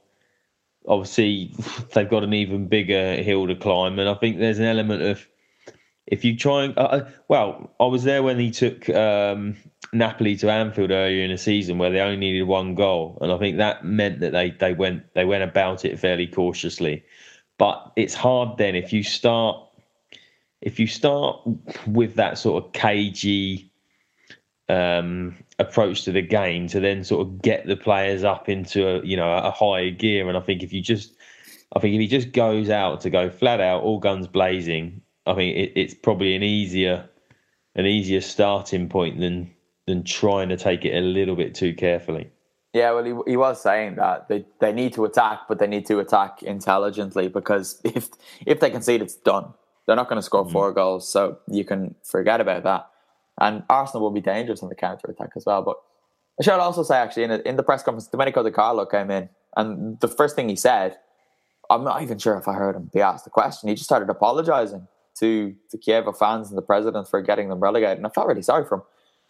[0.88, 1.54] obviously
[1.94, 5.28] they've got an even bigger hill to climb, and I think there's an element of
[6.08, 9.58] if you try and uh, uh well, I was there when he took um,
[9.94, 13.38] Napoli to Anfield earlier in the season, where they only needed one goal, and I
[13.38, 17.04] think that meant that they they went they went about it fairly cautiously.
[17.58, 19.68] But it's hard then if you start
[20.62, 21.42] if you start
[21.88, 23.72] with that sort of cagey
[24.70, 29.06] um, approach to the game to then sort of get the players up into a
[29.06, 30.28] you know a higher gear.
[30.28, 31.14] And I think if you just,
[31.76, 35.34] I think if he just goes out to go flat out, all guns blazing, I
[35.34, 37.10] think it, it's probably an easier
[37.76, 39.52] an easier starting point than
[39.92, 42.32] than trying to take it a little bit too carefully.
[42.74, 45.86] Yeah, well, he, he was saying that they, they need to attack, but they need
[45.88, 48.10] to attack intelligently because if
[48.46, 49.54] if they concede, it's done.
[49.86, 50.54] They're not going to score mm-hmm.
[50.54, 52.88] four goals, so you can forget about that.
[53.42, 55.62] And Arsenal will be dangerous on the counter attack as well.
[55.64, 55.78] But
[56.40, 59.12] I should also say, actually, in, a, in the press conference, Domenico Di Carlo came
[59.12, 60.98] in, and the first thing he said,
[61.70, 63.68] I'm not even sure if I heard him be asked the question.
[63.68, 64.88] He just started apologising
[65.20, 68.42] to the Chievo fans and the president for getting them relegated, and I felt really
[68.42, 68.84] sorry for him.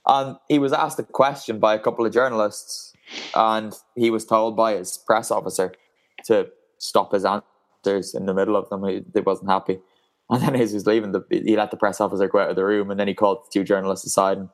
[0.05, 2.93] And he was asked a question by a couple of journalists,
[3.35, 5.73] and he was told by his press officer
[6.25, 8.83] to stop his answers in the middle of them.
[8.87, 9.79] He, he wasn't happy.
[10.29, 12.55] And then as he was leaving, the, he let the press officer go out of
[12.55, 14.49] the room, and then he called the two journalists aside and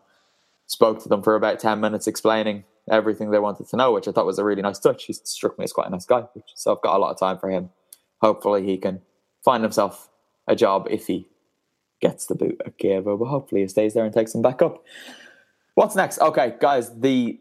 [0.65, 4.12] spoke to them for about ten minutes, explaining everything they wanted to know, which I
[4.12, 5.05] thought was a really nice touch.
[5.05, 6.23] He struck me as quite a nice guy,
[6.55, 7.69] so I've got a lot of time for him.
[8.21, 9.01] Hopefully, he can
[9.45, 10.10] find himself
[10.47, 11.27] a job if he
[12.01, 14.83] gets the boot at Chievo, but hopefully he stays there and takes him back up.
[15.78, 16.20] What's next?
[16.20, 17.40] Okay, guys, the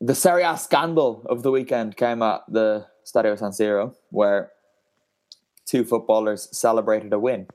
[0.00, 4.52] the Serie A scandal of the weekend came at the Stadio San Siro, where
[5.66, 7.46] two footballers celebrated a win.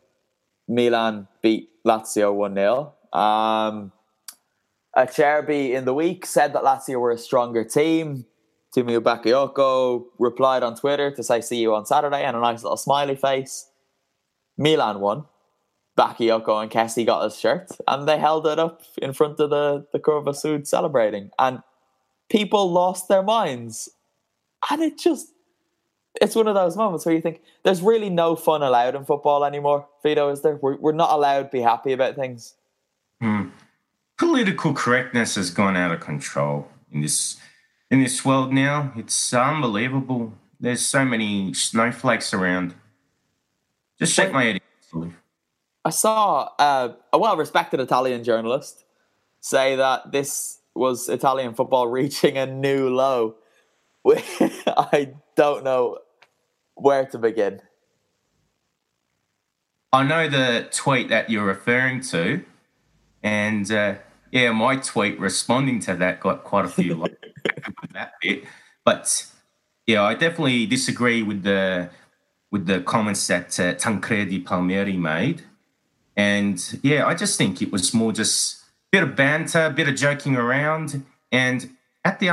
[0.68, 2.94] Milan beat Lazio 1 0.
[3.12, 3.92] Um,
[4.96, 8.28] Acerbi in the week said that Lazio were a stronger team.
[8.72, 12.78] Tiémoué Bakayoko replied on Twitter to say, see you on Saturday, and a nice little
[12.78, 13.72] smiley face.
[14.60, 15.26] Milan won.
[15.99, 19.85] Bakayoko and Kessie got his shirt, and they held it up in front of the,
[19.91, 21.29] the Curva Sud celebrating.
[21.38, 21.62] And
[22.29, 23.89] people lost their minds.
[24.69, 25.33] And it just
[26.21, 29.45] it's one of those moments where you think there's really no fun allowed in football
[29.45, 29.88] anymore.
[30.03, 30.55] Vito, is there?
[30.55, 32.55] We're, we're not allowed to be happy about things.
[33.21, 33.49] Hmm.
[34.17, 37.38] Political correctness has gone out of control in this
[37.91, 38.93] in this world now.
[38.95, 40.33] It's unbelievable.
[40.59, 42.75] There's so many snowflakes around.
[43.97, 44.62] Just shake my head.
[45.86, 48.84] I saw uh, a well-respected Italian journalist
[49.39, 53.36] say that this was Italian football reaching a new low.
[54.06, 56.00] I don't know
[56.76, 57.62] where to begin.
[59.92, 62.44] I know the tweet that you're referring to,
[63.24, 63.96] and uh,
[64.32, 67.15] yeah, my tweet responding to that got quite a few likes
[67.94, 68.44] that bit.
[68.86, 69.26] But
[69.88, 71.89] yeah, I definitely disagree with the
[72.52, 75.44] with the comments that uh, Tancredi Palmieri made,
[76.15, 79.88] and yeah, I just think it was more just a bit of banter, a bit
[79.88, 81.69] of joking around, and
[82.04, 82.30] at the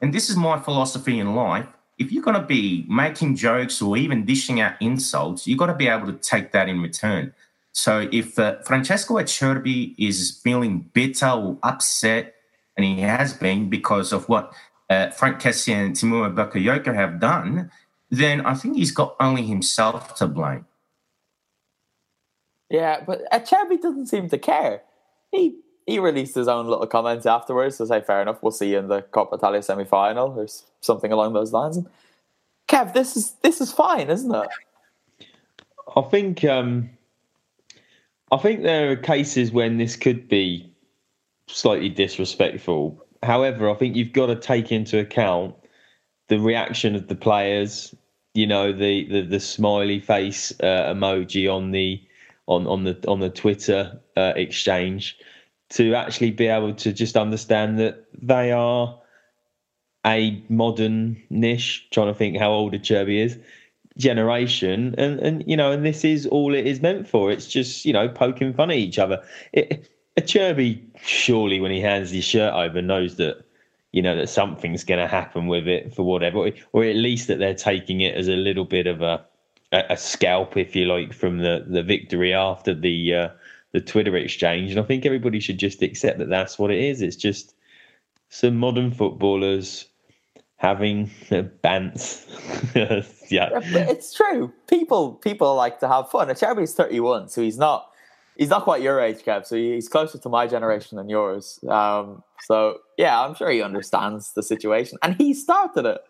[0.00, 1.66] and this is my philosophy in life
[1.98, 5.74] if you're going to be making jokes or even dishing out insults, you've got to
[5.74, 7.32] be able to take that in return.
[7.72, 12.34] So if uh, Francesco Acerbi is feeling bitter or upset,
[12.76, 14.52] and he has been because of what
[14.90, 17.70] uh, Franck Kessie and Tiémoué Bakayoko have done,
[18.10, 20.66] then I think he's got only himself to blame.
[22.70, 24.82] Yeah, but Acerbi doesn't seem to care.
[25.30, 28.78] He he released his own little comments afterwards to say, "Fair enough, we'll see you
[28.78, 30.46] in the Coppa Italia semi-final or
[30.80, 31.86] something along those lines." And
[32.68, 34.48] Kev, this is this is fine, isn't it?
[35.96, 36.90] I think um,
[38.32, 40.72] I think there are cases when this could be
[41.46, 43.00] slightly disrespectful.
[43.22, 45.54] However, I think you've got to take into account
[46.28, 47.94] the reaction of the players.
[48.34, 52.02] You know, the the, the smiley face uh, emoji on the
[52.46, 55.18] on on the on the Twitter uh, exchange
[55.68, 58.98] to actually be able to just understand that they are
[60.06, 63.38] a modern niche, trying to think how old Acerbi is,
[63.98, 67.30] generation, and and you know, and this is all it is meant for.
[67.30, 69.22] It's just you know poking fun at each other.
[69.52, 73.44] It, Acerbi surely, when he hands his shirt over, knows that
[73.92, 77.38] you know that something's going to happen with it for whatever, or at least that
[77.38, 79.24] they're taking it as a little bit of a
[79.90, 83.28] a, scalp, if you like, from the the victory after the uh,
[83.72, 87.02] the Twitter exchange, and I think everybody should just accept that that's what it is.
[87.02, 87.54] It's just
[88.28, 89.86] some modern footballers
[90.56, 92.26] having a bants.
[93.30, 94.52] yeah, it's true.
[94.68, 96.28] People people like to have fun.
[96.28, 97.90] Acerbi's thirty one, so he's not
[98.36, 99.46] he's not quite your age, Kev.
[99.46, 101.60] So he's closer to my generation than yours.
[101.68, 106.00] Um, so yeah, I'm sure he understands the situation, and he started it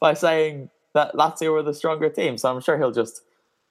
[0.00, 2.38] by saying that Lazio were the stronger team.
[2.38, 3.20] So I'm sure he'll just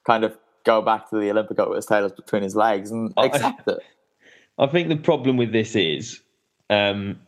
[0.06, 3.66] kind of go back to the Olimpico with his tail between his legs and accept
[3.66, 3.78] it.
[4.58, 6.22] I think the problem with this is
[6.70, 7.18] um,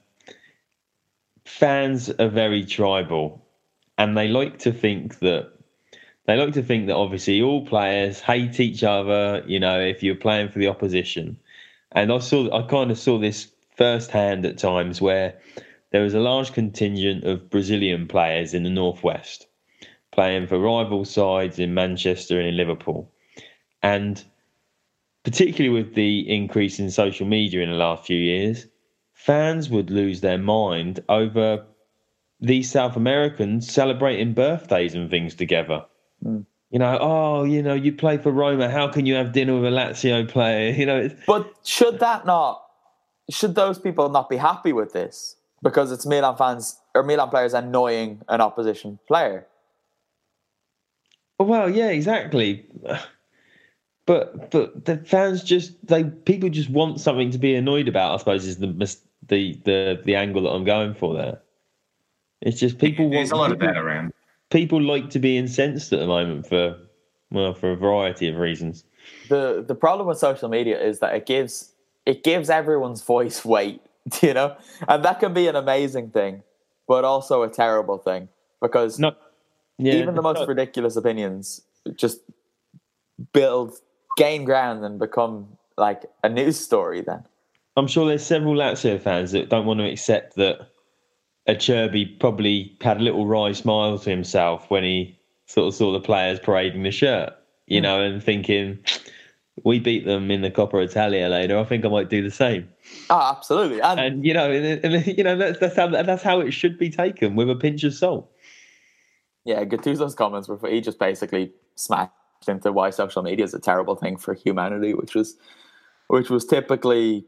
[1.44, 3.44] fans are very tribal,
[3.98, 5.50] and they like to think that
[6.26, 9.42] they like to think that obviously all players hate each other.
[9.46, 11.38] You know, if you're playing for the opposition,
[11.92, 15.38] and I saw I kind of saw this firsthand at times where
[15.90, 19.47] there was a large contingent of Brazilian players in the northwest
[20.18, 23.08] playing for rival sides in Manchester and in Liverpool,
[23.84, 24.24] and
[25.22, 28.66] particularly with the increase in social media in the last few years,
[29.12, 31.64] fans would lose their mind over
[32.40, 35.84] these South Americans celebrating birthdays and things together.
[36.24, 36.44] Mm.
[36.72, 38.68] You know, oh, you know, you play for Roma.
[38.68, 40.72] How can you have dinner with a Lazio player?
[40.80, 42.60] You know, but should that not?
[43.30, 47.54] Should those people not be happy with this because it's Milan fans or Milan players
[47.54, 49.46] annoying an opposition player?
[51.38, 52.66] Well, yeah, exactly.
[54.06, 58.14] But but the fans just they people just want something to be annoyed about.
[58.14, 58.68] I suppose is the
[59.26, 61.40] the the the angle that I'm going for there.
[62.40, 63.50] It's just people There's want.
[63.50, 64.12] a lot people, of that around
[64.50, 66.76] people like to be incensed at the moment for
[67.30, 68.84] well for a variety of reasons.
[69.28, 71.72] The the problem with social media is that it gives
[72.06, 73.80] it gives everyone's voice weight,
[74.22, 74.56] you know,
[74.88, 76.42] and that can be an amazing thing,
[76.86, 78.28] but also a terrible thing
[78.60, 79.14] because no,
[79.78, 81.62] yeah, even the most ridiculous opinions
[81.96, 82.20] just
[83.32, 83.74] build
[84.16, 87.00] gain ground and become like a news story.
[87.00, 87.24] Then
[87.76, 90.68] I'm sure there's several Lazio fans that don't want to accept that
[91.48, 96.00] Acerbi probably had a little wry smile to himself when he sort of saw the
[96.00, 97.32] players parading the shirt,
[97.66, 97.84] you mm.
[97.84, 98.78] know, and thinking,
[99.64, 101.58] we beat them in the Coppa Italia later.
[101.58, 102.68] I think I might do the same.
[103.10, 103.80] Oh, absolutely.
[103.80, 106.78] And, and you know, and, and, you know that's that's how that's how it should
[106.78, 108.30] be taken with a pinch of salt.
[109.44, 112.12] Yeah, Gattuso's comments were he just basically smashed
[112.46, 115.36] into why social media is a terrible thing for humanity, which was
[116.08, 117.26] which was typically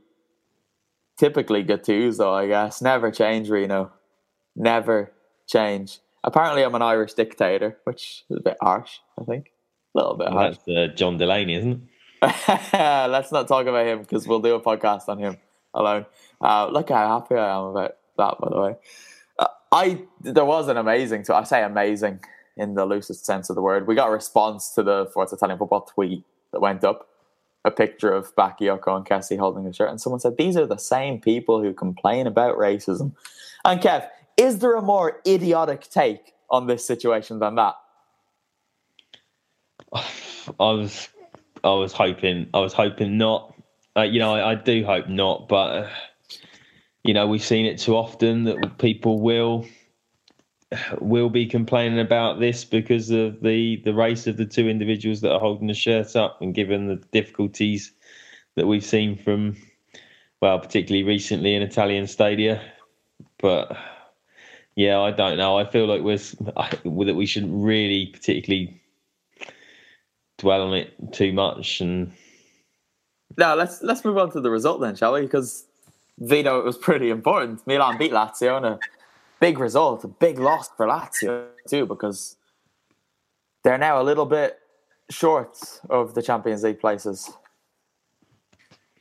[1.19, 2.83] typically Gattuso, I guess.
[2.83, 3.93] Never change, Rino
[4.57, 5.13] never
[5.47, 5.99] change.
[6.23, 9.53] Apparently, I'm an Irish dictator, which is a bit harsh, I think.
[9.95, 10.57] A little bit well, harsh.
[10.67, 11.81] That's uh, John Delaney, isn't it?
[12.73, 15.39] Let's not talk about him because we'll do a podcast on him
[15.73, 16.05] alone.
[16.41, 18.77] Uh, look how happy I am about that, by the way.
[19.73, 22.21] I there was an amazing, I say amazing
[22.57, 23.87] in the loosest sense of the word.
[23.87, 27.09] We got a response to the Forza Italian football tweet that went up,
[27.65, 30.77] a picture of Bakayoko and Kessie holding the shirt, and someone said these are the
[30.77, 33.13] same people who complain about racism.
[33.65, 37.75] And Kev, is there a more idiotic take on this situation than that?
[39.95, 40.03] I
[40.59, 41.09] was,
[41.63, 43.55] I was hoping, I was hoping not.
[43.97, 45.91] Uh, you know, I, I, do hope not, but uh,
[47.05, 49.67] you know, we've seen it too often that people will
[51.01, 55.33] will be complaining about this because of the the race of the two individuals that
[55.33, 57.93] are holding the shirt up, and given the difficulties
[58.57, 59.57] that we've seen from,
[60.41, 62.61] well, particularly recently in Italian stadia,
[63.39, 63.77] but
[64.77, 65.59] yeah, I don't know.
[65.59, 66.19] I feel like we're
[67.05, 68.81] that we shouldn't really particularly
[70.39, 71.81] dwell on it too much.
[71.81, 72.13] And
[73.37, 75.23] now let's let's move on to the result then, shall we?
[75.23, 75.67] Because
[76.21, 77.67] Vito, it was pretty important.
[77.67, 78.79] Milan beat Lazio and a
[79.41, 82.37] big result, a big loss for Lazio too, because
[83.65, 84.59] they're now a little bit
[85.09, 85.59] short
[85.89, 87.31] of the Champions League places.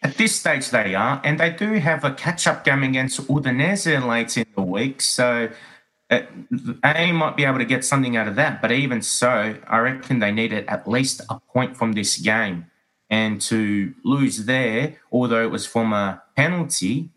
[0.02, 4.38] At this stage, they are, and they do have a catch-up game against Udinese late
[4.38, 5.02] in the week.
[5.02, 5.50] So,
[6.10, 6.22] uh,
[6.86, 10.20] A might be able to get something out of that, but even so, I reckon
[10.20, 12.68] they needed at least a point from this game.
[13.10, 17.10] And to lose there, although it was from a penalty,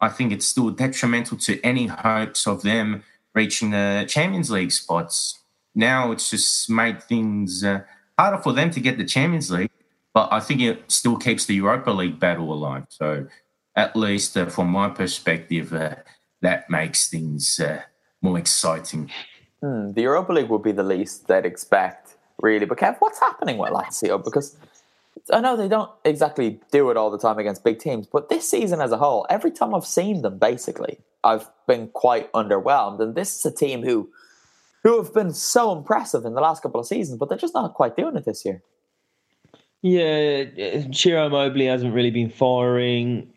[0.00, 5.40] I think it's still detrimental to any hopes of them reaching the Champions League spots.
[5.74, 7.82] Now it's just made things uh,
[8.18, 9.70] harder for them to get the Champions League
[10.16, 12.86] but I think it still keeps the Europa League battle alive.
[12.88, 13.26] So,
[13.74, 15.96] at least uh, from my perspective, uh,
[16.40, 17.82] that makes things uh,
[18.22, 19.10] more exciting.
[19.60, 22.64] Hmm, the Europa League would be the least they'd expect, really.
[22.64, 24.24] But Kev, what's happening with Lazio?
[24.24, 24.56] Because
[25.32, 28.48] I know they don't exactly do it all the time against big teams, but this
[28.48, 33.00] season as a whole, every time I've seen them, basically, I've been quite underwhelmed.
[33.00, 34.08] And this is a team who
[34.84, 37.74] who have been so impressive in the last couple of seasons, but they're just not
[37.74, 38.62] quite doing it this year.
[39.82, 43.32] Yeah, uh, Ciro Immobile hasn't really been firing.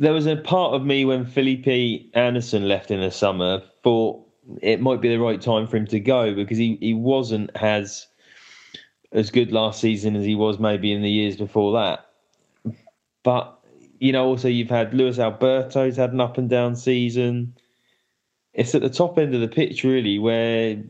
[0.00, 4.26] There was a part of me when Felipe Anderson left in the summer thought
[4.60, 8.06] it might be the right time for him to go because he, he wasn't as
[9.12, 12.06] as good last season as he was maybe in the years before that.
[13.22, 13.58] But
[13.98, 17.54] you know, also you've had Luis Alberto's had an up and down season.
[18.54, 20.82] It's at the top end of the pitch really, where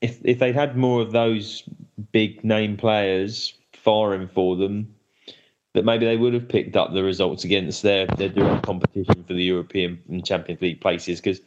[0.00, 1.62] if if they'd had more of those
[2.10, 4.94] big name players firing for them,
[5.74, 9.34] that maybe they would have picked up the results against their their direct competition for
[9.34, 11.20] the European and Champions League places.
[11.20, 11.40] Because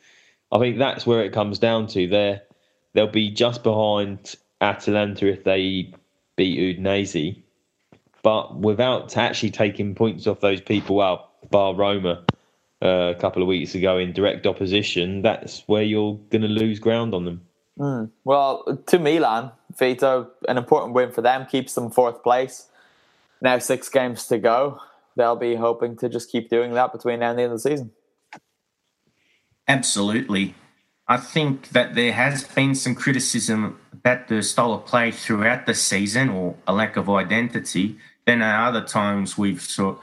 [0.51, 2.07] I think that's where it comes down to.
[2.07, 2.41] They
[2.93, 4.35] they'll be just behind
[4.65, 5.93] Atalanta if they
[6.35, 7.41] beat Udinese,
[8.23, 12.23] but without actually taking points off those people out, bar Roma
[12.81, 16.79] uh, a couple of weeks ago in direct opposition, that's where you're going to lose
[16.79, 17.41] ground on them.
[17.79, 18.09] Mm.
[18.23, 22.67] Well, to Milan, Vito, an important win for them keeps them fourth place.
[23.41, 24.79] Now six games to go.
[25.15, 27.69] They'll be hoping to just keep doing that between now and the end of the
[27.69, 27.91] season.
[29.67, 30.55] Absolutely.
[31.07, 35.75] I think that there has been some criticism about the style of play throughout the
[35.75, 37.97] season or a lack of identity.
[38.25, 39.99] Then at other times we've sort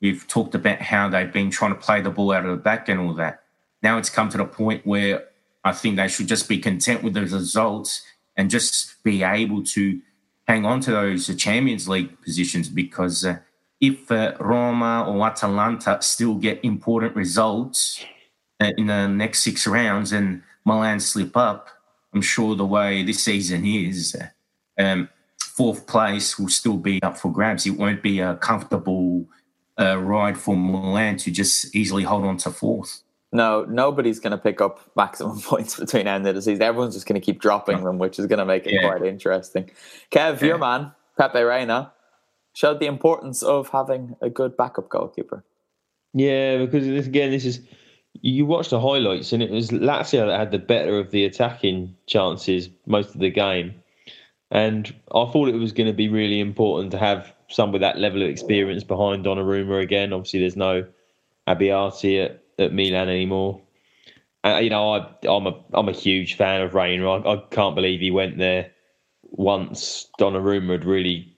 [0.00, 2.88] we've talked about how they've been trying to play the ball out of the back
[2.88, 3.42] and all that.
[3.82, 5.24] Now it's come to the point where
[5.64, 8.02] I think they should just be content with the results
[8.36, 10.00] and just be able to
[10.46, 13.38] hang on to those Champions League positions because uh,
[13.80, 18.04] if uh, Roma or Atalanta still get important results
[18.64, 21.68] uh, in the next six rounds and Milan slip up,
[22.12, 24.16] I'm sure the way this season is,
[24.78, 25.08] um,
[25.38, 27.66] fourth place will still be up for grabs.
[27.66, 29.26] It won't be a comfortable
[29.78, 33.02] uh, ride for Milan to just easily hold on to fourth.
[33.32, 36.62] No, nobody's going to pick up maximum points between end of the season.
[36.62, 38.88] Everyone's just going to keep dropping them, which is going to make it yeah.
[38.88, 39.70] quite interesting.
[40.10, 40.46] Kev, yeah.
[40.46, 41.92] your man, Pepe Reina,
[42.52, 45.44] showed the importance of having a good backup goalkeeper.
[46.12, 47.60] Yeah, because this, again, this is
[48.22, 51.94] you watch the highlights, and it was Lazio that had the better of the attacking
[52.06, 53.74] chances most of the game.
[54.50, 57.98] And I thought it was going to be really important to have some with that
[57.98, 60.12] level of experience behind Donnarumma again.
[60.12, 60.86] Obviously, there's no
[61.48, 63.60] Abbiati at at Milan anymore.
[64.44, 67.10] You know, I, am a I'm a huge fan of Reina.
[67.10, 68.70] I, I, can't believe he went there
[69.22, 71.34] once Donnarumma had really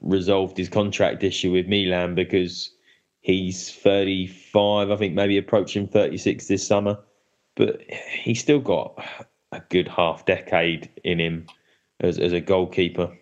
[0.00, 2.70] resolved his contract issue with Milan because
[3.26, 6.96] he's 35, I think maybe approaching 36 this summer,
[7.56, 9.04] but he's still got
[9.50, 11.46] a good half decade in him
[11.98, 13.16] as as a goalkeeper.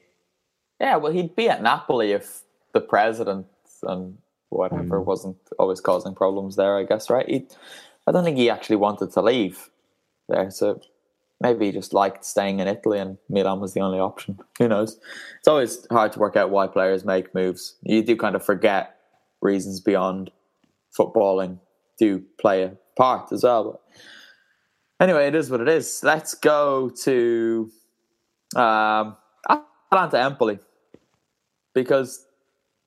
[0.78, 2.42] Yeah, well, he'd be at Napoli if
[2.74, 3.46] the president
[3.82, 4.18] and
[4.50, 5.04] whatever mm.
[5.04, 6.76] wasn't always causing problems there.
[6.76, 7.28] I guess right.
[7.28, 7.46] He,
[8.06, 9.70] I don't think he actually wanted to leave
[10.28, 10.82] there, so
[11.40, 14.38] maybe he just liked staying in Italy, and Milan was the only option.
[14.58, 14.98] Who knows?
[15.38, 17.76] It's always hard to work out why players make moves.
[17.84, 18.94] You do kind of forget
[19.44, 20.32] reasons beyond
[20.98, 21.60] footballing
[21.98, 23.80] do play a part as well.
[24.98, 26.00] But anyway, it is what it is.
[26.02, 27.70] Let's go to
[28.56, 29.16] um,
[29.48, 30.58] Atalanta Empoli
[31.74, 32.26] because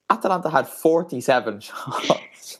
[0.09, 2.59] Atalanta had 47 shots.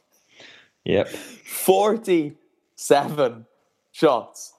[0.85, 1.09] Yep.
[1.09, 3.45] 47
[3.91, 4.53] shots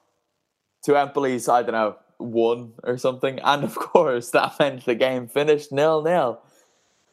[0.83, 3.39] to Empoli's, I don't know, one or something.
[3.39, 6.41] And of course, that meant the game finished nil nil.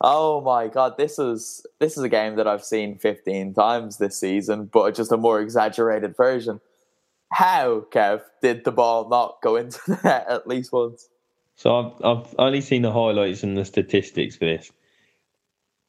[0.01, 4.19] Oh my god, this is this is a game that I've seen 15 times this
[4.19, 6.61] season, but just a more exaggerated version.
[7.33, 11.09] How, Kev, did the ball not go into the net at least once?
[11.57, 14.71] So I've I've only seen the highlights and the statistics for this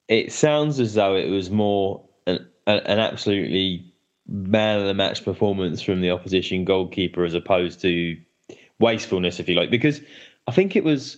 [0.07, 3.93] it sounds as though it was more an, an absolutely
[4.27, 8.17] man of the match performance from the opposition goalkeeper as opposed to
[8.79, 10.01] wastefulness, if you like, because
[10.47, 11.17] I think it was.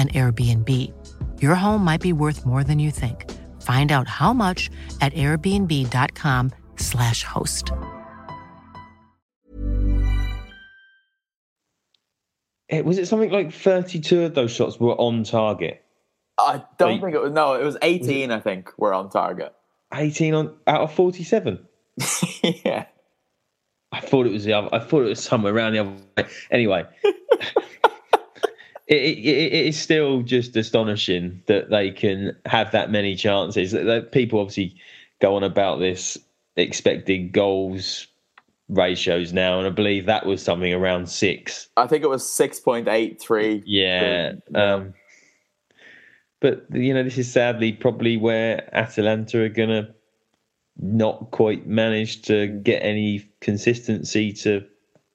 [0.00, 0.90] an Airbnb.
[1.42, 3.30] Your home might be worth more than you think.
[3.60, 4.70] Find out how much
[5.02, 7.72] at airbnb.com/slash host.
[12.70, 15.84] It, was it something like 32 of those shots were on target?
[16.38, 17.00] I don't Wait.
[17.02, 17.32] think it was.
[17.32, 19.52] No, it was 18, I think, were on target.
[19.92, 21.66] 18 on out of 47.
[22.64, 22.86] yeah.
[23.92, 24.68] I thought it was the other.
[24.72, 26.24] I thought it was somewhere around the other way.
[26.50, 26.84] Anyway,
[28.90, 33.70] it, it, it, is still just astonishing that they can have that many chances.
[33.70, 34.74] That- People obviously
[35.20, 36.18] go on about this
[36.56, 38.08] expected goals
[38.68, 41.68] ratios now, and I believe that was something around six.
[41.76, 43.62] I think it was 6.83.
[43.64, 44.32] Yeah.
[44.54, 44.94] Um,
[46.40, 49.94] but you know, this is sadly probably where Atalanta are gonna
[50.76, 54.64] not quite manage to get any consistency to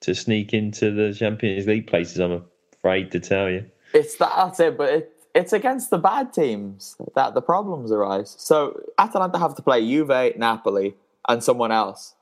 [0.00, 2.18] to sneak into the Champions League places.
[2.18, 2.44] I'm
[2.86, 3.66] afraid to tell you.
[3.92, 8.34] It's that, that's it, but it, it's against the bad teams that the problems arise.
[8.38, 10.94] So Atalanta have to play Juve, Napoli,
[11.28, 12.14] and someone else.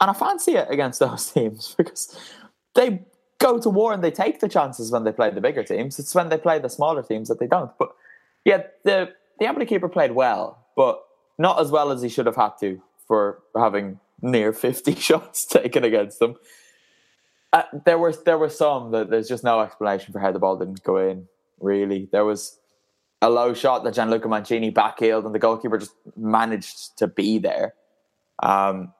[0.00, 2.18] And I fancy it against those teams because
[2.74, 3.02] they
[3.38, 5.98] go to war and they take the chances when they play the bigger teams.
[5.98, 7.70] It's when they play the smaller teams that they don't.
[7.78, 7.90] But
[8.44, 11.00] yeah, the the keeper played well, but
[11.38, 15.84] not as well as he should have had to for having near 50 shots taken
[15.84, 16.36] against them.
[17.52, 20.56] Uh, there was there were some that there's just no explanation for how the ball
[20.58, 21.26] didn't go in.
[21.60, 22.58] Really, there was
[23.22, 27.74] a low shot that Gianluca Mancini backheeled, and the goalkeeper just managed to be there.
[28.42, 28.92] Um,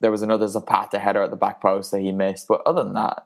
[0.00, 2.94] there was another Zapata header at the back post that he missed, but other than
[2.94, 3.24] that,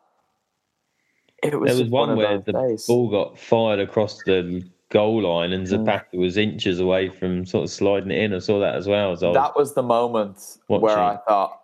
[1.42, 2.86] it was There was just one where the days.
[2.86, 7.70] ball got fired across the goal line, and Zapata was inches away from sort of
[7.70, 8.34] sliding it in.
[8.34, 9.12] I saw that as well.
[9.12, 11.60] As that was the moment where I thought,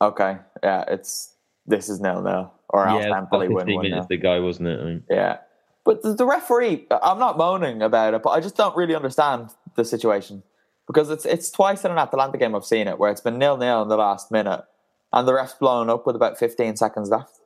[0.00, 1.35] okay, yeah, it's
[1.66, 4.08] this is nil nil, or else yeah, about win 15 one minutes nil.
[4.08, 4.80] to go, wasn't it?
[4.80, 5.38] I mean, Yeah.
[5.84, 9.50] But the, the referee, I'm not moaning about it, but I just don't really understand
[9.76, 10.42] the situation
[10.86, 13.56] because it's it's twice in an Atalanta game I've seen it where it's been nil
[13.56, 14.64] nil in the last minute
[15.12, 17.40] and the ref's blown up with about 15 seconds left.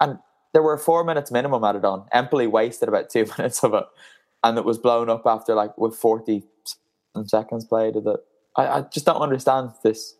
[0.00, 0.18] And
[0.52, 2.06] there were four minutes minimum added on.
[2.12, 3.84] Empoli wasted about two minutes of it
[4.44, 6.44] and it was blown up after like with 40
[7.24, 7.94] seconds played.
[7.94, 8.20] That.
[8.56, 10.14] I, I just don't understand this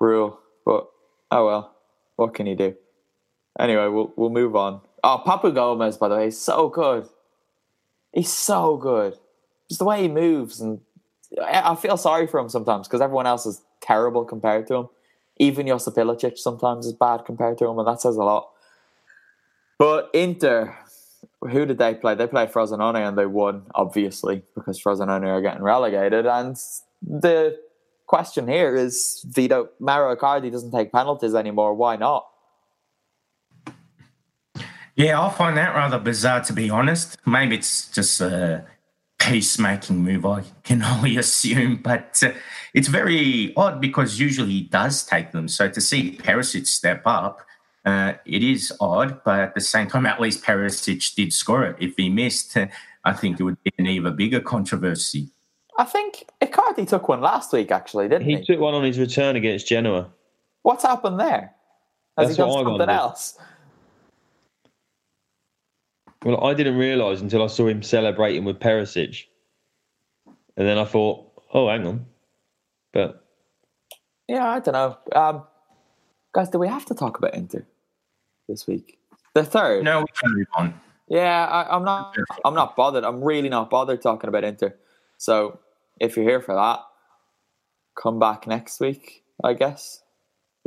[0.00, 0.86] rule, but
[1.30, 1.75] oh well,
[2.16, 2.74] what can you do?
[3.58, 4.80] Anyway, we'll we'll move on.
[5.04, 7.08] Oh, Papu Gomez, by the way, he's so good.
[8.12, 9.16] He's so good.
[9.68, 10.80] Just the way he moves, and
[11.42, 14.88] I, I feel sorry for him sometimes because everyone else is terrible compared to him.
[15.38, 18.48] Even Josip Ilicic sometimes is bad compared to him, and that says a lot.
[19.78, 20.74] But Inter,
[21.42, 22.14] who did they play?
[22.14, 26.26] They played Frosinone and they won, obviously, because Frosinone are getting relegated.
[26.26, 26.56] And
[27.02, 27.58] the
[28.06, 31.74] question here is, Vito Mauro Icardi doesn't take penalties anymore.
[31.74, 32.26] Why not?
[34.94, 37.18] Yeah, I find that rather bizarre to be honest.
[37.26, 38.64] Maybe it's just a
[39.18, 42.32] peacemaking move, I can only assume, but uh,
[42.74, 45.48] it's very odd because usually he does take them.
[45.48, 47.40] So to see Perisic step up,
[47.84, 51.76] uh, it is odd, but at the same time, at least Perisic did score it.
[51.78, 52.66] If he missed, uh,
[53.04, 55.28] I think it would be an even bigger controversy.
[55.78, 58.36] I think Icardi took one last week, actually, didn't he?
[58.36, 60.08] he took one on his return against Genoa.
[60.62, 61.54] What's happened there?
[62.16, 62.88] Has That's he done something wondered.
[62.88, 63.38] else?
[66.24, 69.24] Well, I didn't realise until I saw him celebrating with Perisic,
[70.56, 72.06] and then I thought, "Oh, hang on,"
[72.92, 73.24] but
[74.26, 74.98] Yeah, I don't know.
[75.14, 75.44] Um,
[76.32, 77.64] guys, do we have to talk about Inter
[78.48, 78.98] this week?
[79.34, 79.84] The third.
[79.84, 80.80] No, we can move on.
[81.06, 82.16] Yeah, I, I'm not.
[82.44, 83.04] I'm not bothered.
[83.04, 84.74] I'm really not bothered talking about Inter.
[85.18, 85.60] So
[86.00, 86.80] if you're here for that,
[88.00, 90.02] come back next week, I guess.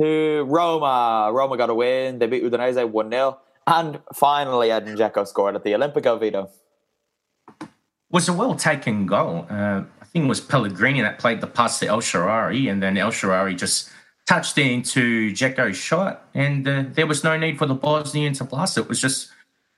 [0.00, 1.30] To Roma.
[1.32, 2.18] Roma got a win.
[2.18, 6.50] They beat Udinese one 0 And finally, Edin Dzeko scored at the Olimpico Vito.
[8.10, 9.46] was a well taken goal.
[9.50, 12.96] Uh, I think it was Pellegrini that played the pass to El Shaarawy, and then
[12.96, 13.90] El Shaarawy just
[14.26, 18.78] touched into Dzeko's shot, and uh, there was no need for the Bosnian to blast
[18.78, 18.88] it.
[18.88, 19.30] Was just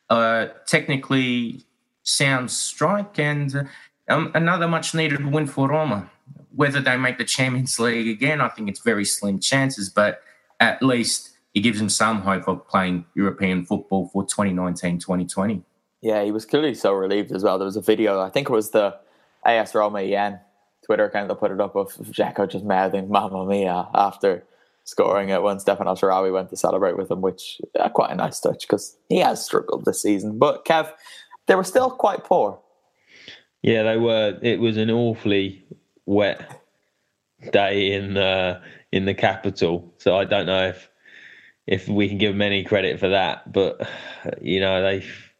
[0.08, 1.64] a technically
[2.04, 3.64] sound strike and uh,
[4.12, 6.10] um, another much needed win for Roma.
[6.54, 10.20] Whether they make the Champions League again, I think it's very slim chances, but
[10.60, 15.62] at least it gives them some hope of playing European football for 2019 2020.
[16.00, 17.58] Yeah, he was clearly so relieved as well.
[17.58, 18.96] There was a video, I think it was the
[19.46, 20.40] AS Roma EN
[20.84, 24.44] Twitter account that put it up of Dzeko just mouthing Mamma Mia after
[24.84, 28.40] scoring it when Stefan El went to celebrate with him, which uh, quite a nice
[28.40, 30.38] touch because he has struggled this season.
[30.38, 30.92] But Kev,
[31.46, 32.58] they were still quite poor.
[33.62, 34.38] Yeah, they were.
[34.42, 35.64] It was an awfully
[36.06, 36.60] wet
[37.52, 38.60] day in uh,
[38.92, 40.88] in the capital, so I don't know if
[41.66, 43.52] if we can give them any credit for that.
[43.52, 43.88] But
[44.40, 45.32] you know, they've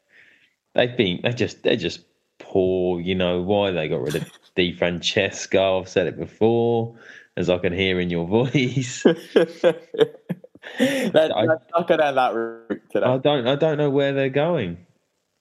[0.75, 2.01] they've been they just they're just
[2.39, 3.01] poor.
[3.01, 5.81] You know why they got rid of Di Francesco?
[5.81, 6.97] I've said it before,
[7.37, 9.05] as I can hear in your voice.
[11.27, 13.07] I- let's not go down that route today.
[13.07, 14.87] I don't I don't know where they're going.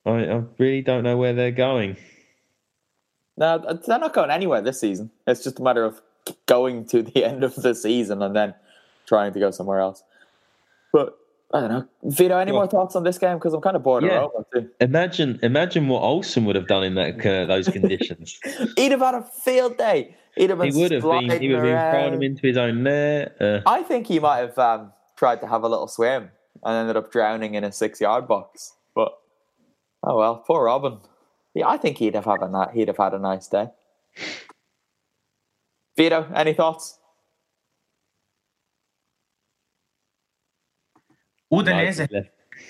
[0.05, 1.95] I, I really don't know where they're going.
[3.37, 5.09] No, they're not going anywhere this season.
[5.25, 6.01] It's just a matter of
[6.45, 8.53] going to the end of the season and then
[9.07, 10.03] trying to go somewhere else.
[10.93, 11.17] But
[11.53, 11.85] I don't know.
[12.03, 13.37] Vito, any Well- more thoughts on this game?
[13.37, 14.27] Because I'm kind of bored Yeah.
[14.53, 14.65] of.
[14.79, 18.39] Imagine imagine what Olsen would have done in that uh, those conditions.
[18.77, 20.15] He'd have had a field day.
[20.35, 22.57] He'd have been he would have been he would have been throwing him into his
[22.57, 23.35] own net.
[23.41, 26.29] Uh, I think he might have um, tried to have a little swim
[26.63, 28.73] and ended up drowning in a six-yard box.
[28.95, 29.11] But
[30.03, 30.99] oh well, poor Robin.
[31.53, 33.69] Yeah, I think he'd have had a ni- he'd have had a nice day.
[35.97, 36.97] Vito, any thoughts?
[41.51, 42.07] Udinese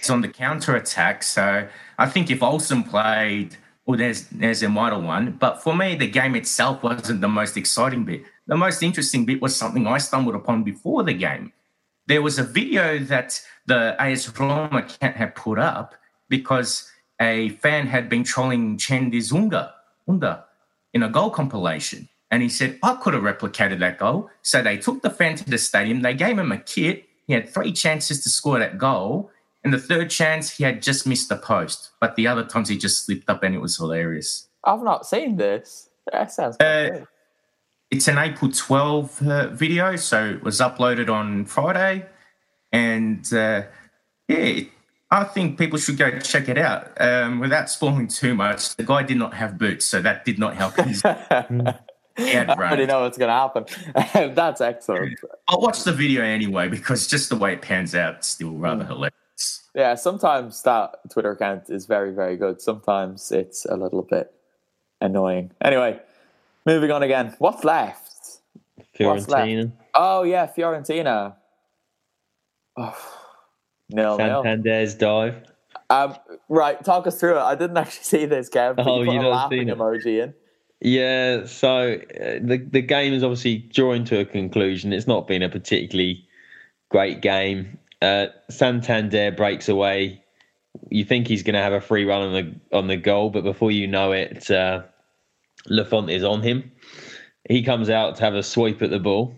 [0.01, 1.67] is on the counter attack, so
[1.99, 3.55] I think if Olsen played,
[3.87, 5.33] Udinese might have won.
[5.39, 8.23] But for me, the game itself wasn't the most exciting bit.
[8.47, 11.53] The most interesting bit was something I stumbled upon before the game.
[12.07, 15.93] There was a video that the AS Roma account had put up
[16.27, 16.90] because
[17.21, 19.71] a fan had been trolling Chen Zunga
[20.07, 20.43] Unda
[20.93, 22.09] in a goal compilation.
[22.31, 24.29] And he said, I could have replicated that goal.
[24.41, 27.05] So they took the fan to the stadium, they gave him a kit.
[27.27, 29.29] He had three chances to score that goal.
[29.63, 31.91] And the third chance, he had just missed the post.
[31.99, 34.47] But the other times, he just slipped up and it was hilarious.
[34.63, 35.89] I've not seen this.
[36.11, 37.07] That sounds Uh, good.
[37.91, 42.05] It's an April 12 uh, video, so it was uploaded on Friday.
[42.71, 43.63] And uh,
[44.29, 44.61] yeah,
[45.11, 46.99] I think people should go check it out.
[47.01, 50.55] Um, without spoiling too much, the guy did not have boots, so that did not
[50.55, 51.01] help his.
[52.17, 52.87] he had I already runs.
[52.87, 54.33] know what's going to happen.
[54.35, 55.19] That's excellent.
[55.49, 58.85] I'll watch the video anyway because just the way it pans out, it's still rather
[58.85, 59.69] hilarious.
[59.75, 62.61] Yeah, sometimes that Twitter account is very, very good.
[62.61, 64.33] Sometimes it's a little bit
[65.01, 65.51] annoying.
[65.61, 65.99] Anyway,
[66.65, 67.35] moving on again.
[67.39, 68.39] What's left?
[68.97, 69.47] What's left?
[69.47, 71.35] Fiorentina, Oh yeah, Fiorentina.
[72.77, 73.20] Oh,
[73.91, 74.43] nil nil.
[74.43, 75.35] Santander's dive.
[75.89, 76.15] Um,
[76.47, 77.41] right, talk us through it.
[77.41, 80.33] I didn't actually see this, but Oh, you you laughing seen emoji in.
[80.79, 84.93] Yeah, so uh, the the game is obviously drawing to a conclusion.
[84.93, 86.27] It's not been a particularly
[86.89, 87.77] great game.
[88.01, 90.23] Uh, Santander breaks away.
[90.89, 93.43] You think he's going to have a free run on the on the goal, but
[93.43, 94.83] before you know it, uh,
[95.67, 96.71] Lafont is on him.
[97.47, 99.35] He comes out to have a swipe at the ball.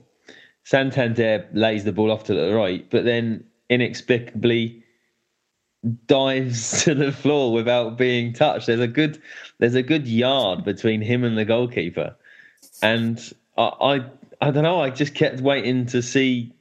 [0.63, 4.83] Santander lays the ball off to the right, but then inexplicably
[6.05, 8.67] dives to the floor without being touched.
[8.67, 9.21] There's a good
[9.59, 12.15] there's a good yard between him and the goalkeeper,
[12.81, 13.19] and
[13.57, 14.05] I I,
[14.41, 14.81] I don't know.
[14.81, 16.53] I just kept waiting to see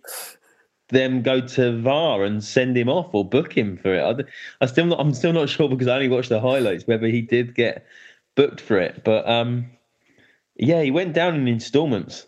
[0.93, 4.03] them go to VAR and send him off or book him for it.
[4.03, 7.07] I, I still not, I'm still not sure because I only watched the highlights whether
[7.07, 7.87] he did get
[8.35, 9.03] booked for it.
[9.03, 9.71] But um,
[10.55, 12.27] yeah, he went down in instalments.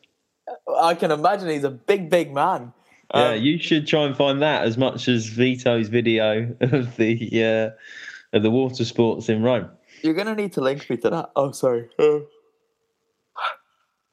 [0.80, 2.72] I can imagine he's a big, big man.
[3.12, 7.44] Yeah, Um, you should try and find that as much as Vito's video of the
[7.44, 9.68] uh, of the water sports in Rome.
[10.02, 11.30] You're gonna need to link me to that.
[11.36, 11.88] Oh, sorry.
[11.98, 12.20] Uh,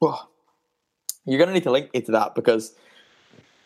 [1.24, 2.74] you're gonna need to link me to that because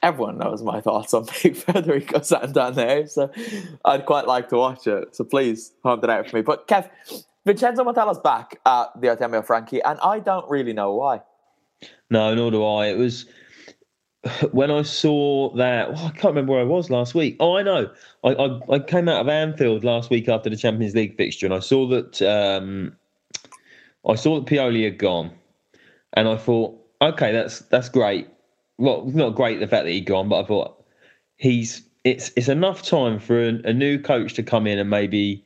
[0.02, 3.06] everyone knows my thoughts on Big Federico Santander.
[3.06, 3.30] So
[3.84, 5.14] I'd quite like to watch it.
[5.16, 6.42] So please hunt it out for me.
[6.42, 6.88] But Kev,
[7.44, 11.22] Vincenzo Montella's back at the Artemio Franchi, and I don't really know why.
[12.10, 12.86] No, nor do I.
[12.86, 13.26] It was
[14.52, 15.92] when I saw that.
[15.92, 17.36] Well, I can't remember where I was last week.
[17.40, 17.90] Oh, I know.
[18.24, 21.54] I, I, I came out of Anfield last week after the Champions League fixture, and
[21.54, 22.96] I saw that um,
[24.08, 25.32] I saw that Pioli had gone,
[26.14, 28.28] and I thought, okay, that's that's great.
[28.78, 30.84] Well, not great the fact that he'd gone, but I thought
[31.36, 35.44] he's it's it's enough time for a new coach to come in and maybe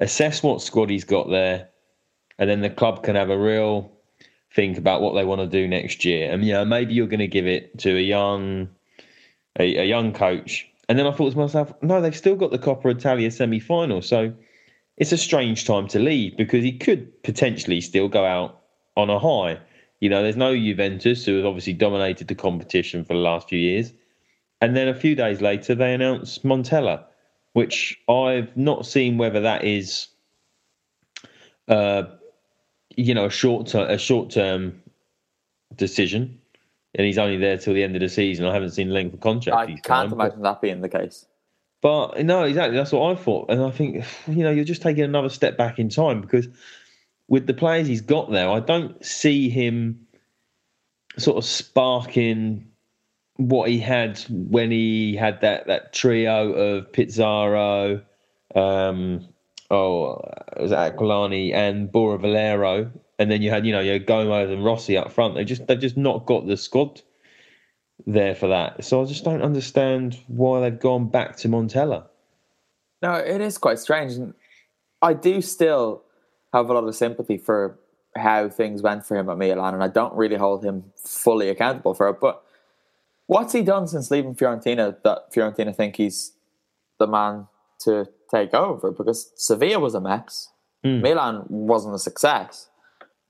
[0.00, 1.68] assess what squad he's got there,
[2.38, 3.92] and then the club can have a real
[4.54, 6.30] think about what they want to do next year.
[6.30, 8.68] And yeah, maybe you're going to give it to a young
[9.58, 10.68] a, a young coach.
[10.88, 14.02] And then I thought to myself, no, they've still got the Coppa Italia semi final,
[14.02, 14.32] so
[14.96, 18.60] it's a strange time to leave because he could potentially still go out
[18.96, 19.58] on a high.
[20.00, 23.58] You know, there's no Juventus who have obviously dominated the competition for the last few
[23.58, 23.92] years.
[24.60, 27.04] And then a few days later, they announced Montella,
[27.52, 30.08] which I've not seen whether that is,
[31.68, 32.04] uh,
[32.96, 34.82] you know, a short term a short term
[35.76, 36.38] decision,
[36.94, 38.46] and he's only there till the end of the season.
[38.46, 39.70] I haven't seen length of contract.
[39.70, 41.26] I can't imagine that being the case.
[41.80, 42.76] But no, exactly.
[42.76, 45.78] That's what I thought, and I think you know you're just taking another step back
[45.78, 46.48] in time because
[47.28, 50.06] with the players he's got there, I don't see him
[51.18, 52.68] sort of sparking
[53.36, 58.02] what he had when he had that that trio of Pizarro,
[58.54, 59.26] um,
[59.72, 60.20] oh,
[60.56, 64.50] it was Aquilani and Borja Valero, and then you had you know you had Gomez
[64.50, 65.34] and Rossi up front.
[65.34, 67.02] They just they've just not got the squad
[68.06, 68.84] there for that.
[68.84, 72.04] So I just don't understand why they've gone back to Montella.
[73.02, 74.34] No, it is quite strange, and
[75.00, 76.04] I do still
[76.52, 77.78] have a lot of sympathy for
[78.16, 81.94] how things went for him at Milan, and I don't really hold him fully accountable
[81.94, 82.44] for it, but
[83.32, 86.32] What's he done since leaving Fiorentina that Fiorentina think he's
[86.98, 87.46] the man
[87.80, 88.92] to take over?
[88.92, 90.48] Because Sevilla was a mess,
[90.84, 91.00] mm.
[91.00, 92.68] Milan wasn't a success.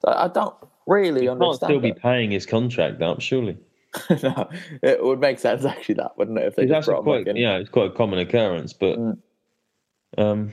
[0.06, 0.54] I don't
[0.86, 1.60] really he understand.
[1.60, 3.56] Can't still be paying his contract up, surely.
[4.22, 4.48] no,
[4.82, 5.96] it would make sense actually.
[5.96, 6.46] That wouldn't it?
[6.46, 8.72] If they quite, yeah, it's quite a common occurrence.
[8.72, 9.18] But mm.
[10.16, 10.52] um,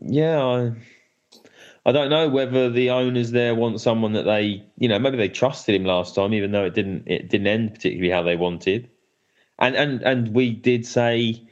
[0.00, 0.72] yeah, I
[1.84, 5.28] I don't know whether the owners there want someone that they, you know, maybe they
[5.28, 8.90] trusted him last time, even though it didn't it didn't end particularly how they wanted.
[9.58, 11.45] And and and we did say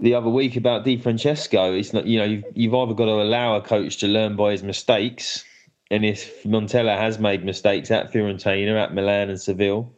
[0.00, 1.74] the other week about Di Francesco.
[1.74, 4.52] It's not, you know, you've, you've either got to allow a coach to learn by
[4.52, 5.44] his mistakes,
[5.90, 9.92] and if Montella has made mistakes at Fiorentina, at Milan, and Seville,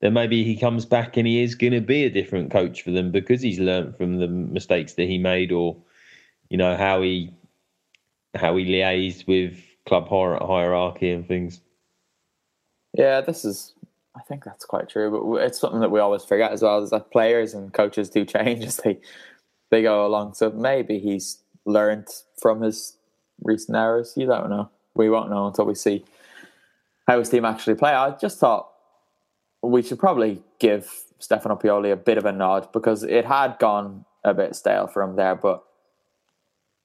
[0.00, 2.90] then maybe he comes back and he is going to be a different coach for
[2.90, 5.76] them because he's learned from the mistakes that he made, or
[6.48, 7.32] you know how he
[8.34, 11.60] how he liaised with club hierarchy and things.
[12.92, 13.72] Yeah, this is.
[14.16, 16.82] I think that's quite true, but it's something that we always forget as well.
[16.82, 19.00] Is that players and coaches do change as they
[19.74, 20.34] they go along.
[20.34, 22.06] So maybe he's learned
[22.40, 22.96] from his
[23.42, 24.14] recent errors.
[24.16, 24.70] You don't know.
[24.94, 26.04] We won't know until we see
[27.08, 27.90] how his team actually play.
[27.90, 28.70] I just thought
[29.62, 34.04] we should probably give Stefano Pioli a bit of a nod because it had gone
[34.22, 35.64] a bit stale for him there, but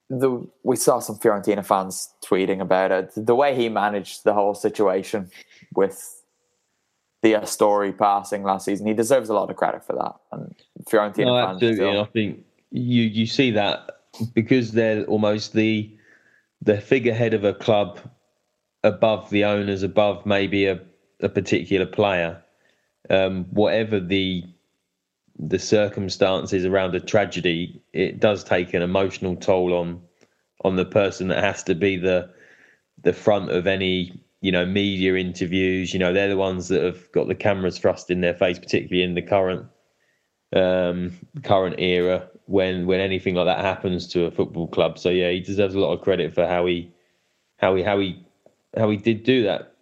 [0.10, 3.12] the we saw some Fiorentina fans tweeting about it.
[3.16, 5.30] The way he managed the whole situation
[5.76, 6.24] with
[7.22, 10.16] the Astori passing last season, he deserves a lot of credit for that.
[10.32, 11.76] And Fiorentina no, fans, absolutely.
[11.76, 12.02] Still...
[12.02, 14.02] I think you you see that
[14.34, 15.96] because they're almost the
[16.62, 18.00] the figurehead of a club
[18.84, 20.80] above the owners, above maybe a,
[21.22, 22.42] a particular player.
[23.10, 24.44] Um, whatever the
[25.38, 30.02] the circumstances around a tragedy, it does take an emotional toll on
[30.64, 32.30] on the person that has to be the
[33.02, 35.94] the front of any you know media interviews.
[35.94, 39.04] You know, they're the ones that have got the cameras thrust in their face, particularly
[39.04, 39.66] in the current
[40.54, 41.14] um,
[41.44, 44.98] current era when when anything like that happens to a football club.
[44.98, 46.92] So yeah, he deserves a lot of credit for how he
[47.58, 48.26] how he how he
[48.76, 49.74] how he did do that.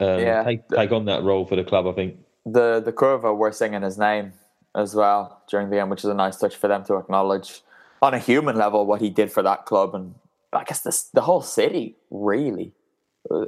[0.00, 1.86] Um, yeah, take take on that role for the club.
[1.86, 4.32] I think the the Curva were singing his name
[4.74, 7.62] as well during the game, which is a nice touch for them to acknowledge
[8.02, 10.14] on a human level what he did for that club and
[10.52, 12.72] I guess this, the whole city really.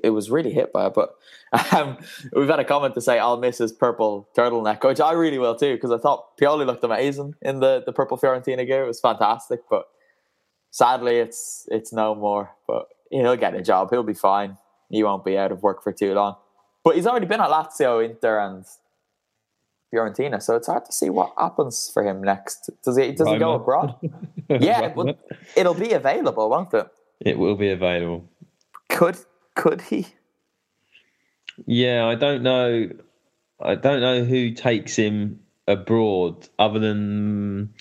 [0.03, 1.17] It was really hit by it, but
[1.73, 1.99] um,
[2.33, 5.55] we've had a comment to say I'll miss his purple turtleneck, which I really will
[5.55, 8.85] too, because I thought Pioli looked amazing in the, the purple Fiorentina gear.
[8.85, 9.89] It was fantastic, but
[10.71, 12.51] sadly, it's it's no more.
[12.67, 13.91] But he'll get a job.
[13.91, 14.57] He'll be fine.
[14.89, 16.37] He won't be out of work for too long.
[16.83, 18.65] But he's already been at Lazio, Inter, and
[19.93, 22.71] Fiorentina, so it's hard to see what happens for him next.
[22.85, 23.97] Does he does he go abroad?
[24.49, 25.19] yeah, it will,
[25.57, 26.89] it'll be available, won't it?
[27.21, 28.25] It will be available.
[28.89, 29.19] Could
[29.61, 30.07] could he?
[31.67, 32.89] Yeah, I don't know.
[33.61, 37.75] I don't know who takes him abroad, other than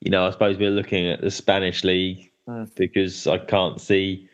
[0.00, 0.26] you know.
[0.26, 2.68] I suppose we're looking at the Spanish league mm.
[2.74, 4.28] because I can't see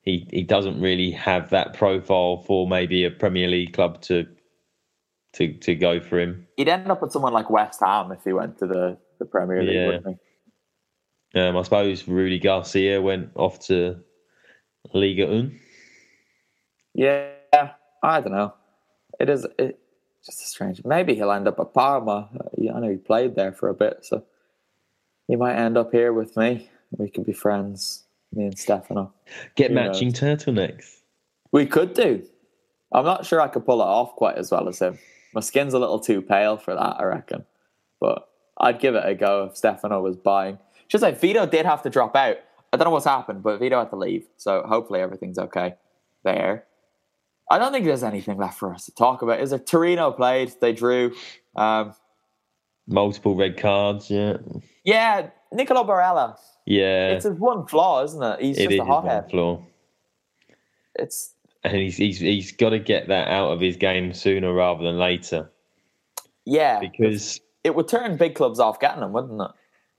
[0.00, 4.26] he he doesn't really have that profile for maybe a Premier League club to
[5.34, 6.46] to to go for him.
[6.56, 9.62] He'd end up with someone like West Ham if he went to the, the Premier
[9.62, 9.86] League, yeah.
[9.88, 10.18] wouldn't
[11.34, 11.40] he?
[11.40, 14.00] Um, I suppose Rudi Garcia went off to
[14.94, 15.60] Liga Un.
[16.96, 17.72] Yeah,
[18.02, 18.54] I don't know.
[19.20, 19.78] It is it,
[20.24, 20.82] just strange.
[20.82, 22.28] Maybe he'll end up at Parma.
[22.34, 24.24] I know he played there for a bit, so
[25.28, 26.70] he might end up here with me.
[26.96, 29.12] We could be friends, me and Stefano.
[29.56, 31.02] Get Who matching turtlenecks.
[31.52, 32.24] We could do.
[32.92, 34.98] I'm not sure I could pull it off quite as well as him.
[35.34, 37.44] My skin's a little too pale for that, I reckon.
[38.00, 38.26] But
[38.58, 40.58] I'd give it a go if Stefano was buying.
[40.88, 42.38] Just like Vito did have to drop out.
[42.72, 44.26] I don't know what's happened, but Vito had to leave.
[44.38, 45.74] So hopefully everything's okay
[46.24, 46.64] there.
[47.50, 49.40] I don't think there's anything left for us to talk about.
[49.40, 50.52] Is it Torino played?
[50.60, 51.14] They drew.
[51.54, 51.94] Um,
[52.88, 54.36] Multiple red cards, yeah.
[54.84, 56.36] yeah, Nicolo Barella.
[56.66, 57.10] Yeah.
[57.10, 58.40] It's his one flaw, isn't it?
[58.40, 59.30] He's it just is a hothead.
[59.30, 59.62] flaw.
[60.96, 61.34] It's
[61.64, 64.98] And he's, he's, he's got to get that out of his game sooner rather than
[64.98, 65.50] later.
[66.44, 69.50] yeah, Because it would turn big clubs off getting him, wouldn't it?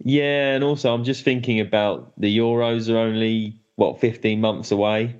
[0.03, 5.15] Yeah, and also I'm just thinking about the Euros are only what 15 months away,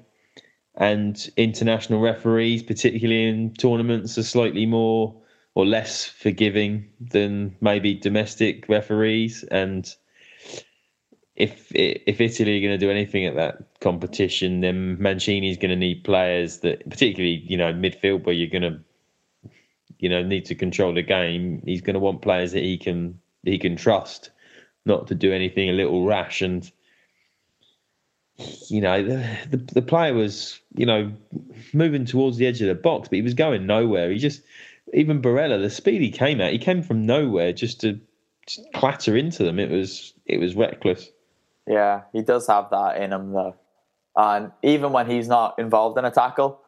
[0.77, 5.15] and international referees, particularly in tournaments, are slightly more
[5.55, 9.43] or less forgiving than maybe domestic referees.
[9.45, 9.91] And
[11.35, 15.75] if if Italy are going to do anything at that competition, then Mancini's going to
[15.75, 18.79] need players that, particularly you know midfield, where you're going to
[19.97, 21.63] you know need to control the game.
[21.65, 24.29] He's going to want players that he can he can trust
[24.85, 26.71] not to do anything a little rash and
[28.67, 31.11] you know the, the the player was you know
[31.73, 34.11] moving towards the edge of the box but he was going nowhere.
[34.11, 34.41] He just
[34.93, 37.99] even Barella the speed he came at he came from nowhere just to
[38.45, 39.59] just clatter into them.
[39.59, 41.09] It was it was reckless.
[41.67, 43.55] Yeah, he does have that in him though.
[44.15, 46.59] And even when he's not involved in a tackle,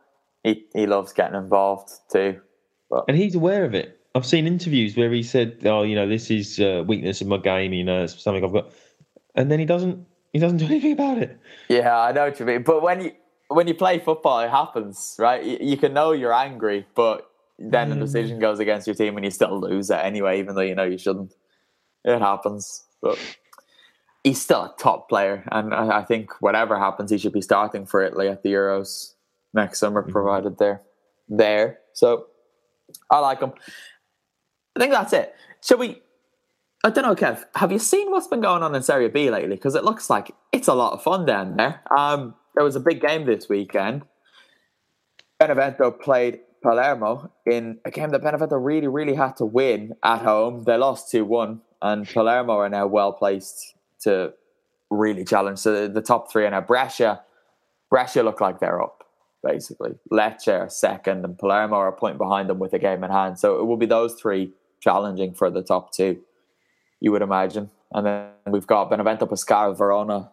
[0.44, 2.42] he, he loves getting involved too.
[2.90, 4.00] But and he's aware of it.
[4.16, 7.38] I've seen interviews where he said oh you know this is a weakness in my
[7.38, 8.72] game you know it's something I've got
[9.36, 12.46] and then he doesn't he doesn't do anything about it yeah, I know what you
[12.46, 12.64] mean.
[12.64, 13.12] But when you
[13.48, 15.44] when you play football, it happens, right?
[15.44, 18.42] You, you can know you're angry, but then the decision mm.
[18.42, 20.98] goes against your team and you still lose it anyway, even though you know you
[20.98, 21.36] shouldn't.
[22.04, 22.84] It happens.
[23.02, 23.20] But
[24.24, 27.86] he's still a top player, and I, I think whatever happens, he should be starting
[27.86, 29.14] for Italy at the Euros
[29.54, 30.12] next summer, mm-hmm.
[30.12, 30.82] provided they're
[31.28, 31.80] there.
[31.94, 32.28] So
[33.10, 33.54] I like him.
[34.76, 35.36] I think that's it.
[35.64, 36.02] Shall we?
[36.84, 37.44] I don't know, Kev.
[37.56, 39.56] Have you seen what's been going on in Serie B lately?
[39.56, 41.82] Because it looks like it's a lot of fun down there.
[41.96, 44.04] Um, there was a big game this weekend.
[45.40, 50.64] Benevento played Palermo in a game that Benevento really, really had to win at home.
[50.64, 54.34] They lost 2 1, and Palermo are now well placed to
[54.90, 55.60] really challenge.
[55.60, 57.22] So the, the top three are now Brescia.
[57.90, 59.04] Brescia look like they're up,
[59.44, 59.92] basically.
[60.12, 63.40] Lecce are second, and Palermo are a point behind them with a game in hand.
[63.40, 66.22] So it will be those three challenging for the top two,
[67.00, 67.70] you would imagine.
[67.92, 70.32] And then we've got Benevento, Pescara, Verona,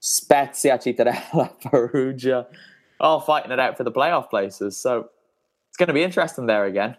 [0.00, 2.46] Spezia, Cittadella, Perugia,
[3.00, 4.76] all fighting it out for the playoff places.
[4.76, 5.08] So
[5.68, 6.96] it's going to be interesting there again.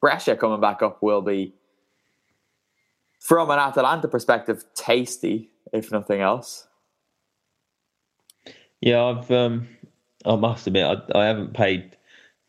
[0.00, 1.54] Brescia coming back up will be,
[3.20, 6.68] from an Atalanta perspective, tasty, if nothing else.
[8.80, 9.68] Yeah, I've um,
[10.24, 11.96] I must admit I, I haven't paid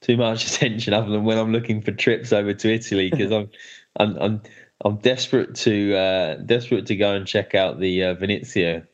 [0.02, 3.50] too much attention other than when I'm looking for trips over to Italy because I'm,
[3.98, 4.42] I'm I'm
[4.84, 8.88] I'm desperate to uh, desperate to go and check out the uh, Venezia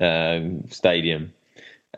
[0.00, 1.32] um, stadium,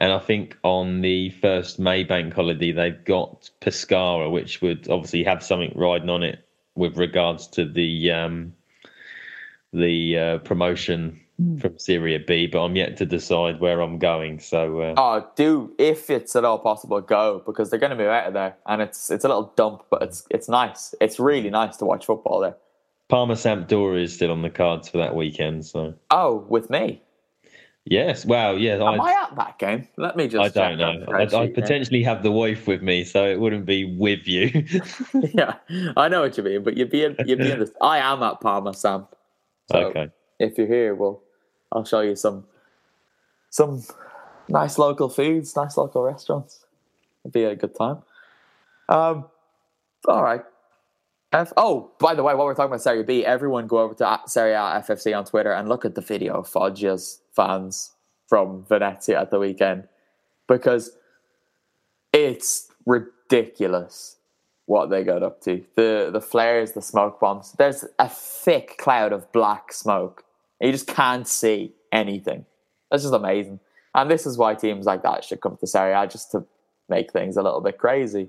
[0.00, 5.24] and I think on the first May bank holiday they've got Pescara, which would obviously
[5.24, 6.44] have something riding on it
[6.76, 8.54] with regards to the um,
[9.72, 11.20] the uh, promotion
[11.58, 14.40] from Serie B, but I'm yet to decide where I'm going.
[14.40, 18.08] So uh, Oh, do if it's at all possible, go because they're going to move
[18.08, 20.94] out of there, and it's it's a little dump, but it's it's nice.
[21.00, 22.56] It's really nice to watch football there.
[23.11, 25.66] Parma Sampdoria is still on the cards for that weekend.
[25.66, 27.02] So Oh, with me,
[27.84, 29.88] yes, wow, yeah, am I I, at that game?
[29.96, 30.56] Let me just.
[30.56, 31.12] I don't know.
[31.12, 34.64] I, I potentially have the wife with me, so it wouldn't be with you.
[35.34, 35.56] yeah,
[35.96, 37.72] I know what you mean, but you'd be in, you'd be in this.
[37.82, 39.08] I am at Parma, Sam.
[39.70, 40.11] So okay.
[40.38, 41.20] if you're here, well,
[41.72, 42.44] I'll show you some
[43.50, 43.82] some
[44.48, 46.64] nice local foods, nice local restaurants.
[47.24, 47.98] It'd be a good time.
[48.88, 49.26] Um,
[50.06, 50.42] all right.
[51.33, 54.20] F- oh, by the way, while we're talking about Serie B, everyone go over to
[54.26, 57.93] Serie A FFC on Twitter and look at the video of Foggia's fans
[58.28, 59.87] from Venezia at the weekend
[60.49, 60.97] because
[62.12, 64.16] it's ridiculous
[64.66, 65.64] what they got up to.
[65.76, 67.53] The the flares, the smoke bombs.
[67.59, 70.24] There's a thick cloud of black smoke.
[70.61, 72.45] You just can't see anything.
[72.91, 73.61] That's just amazing.
[73.95, 76.45] And this is why teams like that should come to Serie A just to
[76.89, 78.28] make things a little bit crazy.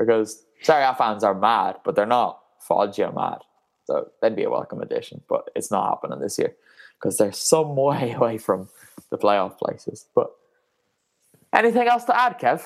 [0.00, 3.38] Because Serie A fans are mad, but they're not Foggia mad.
[3.84, 6.54] So they'd be a welcome addition, but it's not happening this year
[6.98, 8.68] because they're some way away from
[9.10, 10.06] the playoff places.
[10.14, 10.30] But
[11.52, 12.62] anything else to add, Kev?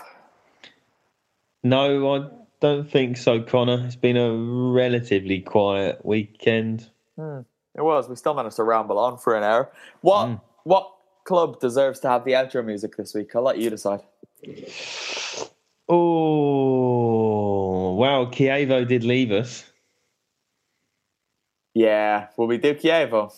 [1.62, 2.28] No, I
[2.60, 3.84] don't think so, Connor.
[3.86, 6.90] It's been a relatively quiet weekend.
[7.18, 8.08] It was.
[8.08, 9.72] We still managed to ramble on for an hour.
[10.02, 10.40] What Mm.
[10.64, 10.90] what
[11.24, 13.34] club deserves to have the outro music this week?
[13.34, 14.02] I'll let you decide.
[15.88, 17.23] Oh,
[17.94, 19.64] well, Chievo did leave us.
[21.74, 23.34] Yeah, will we do Chievo?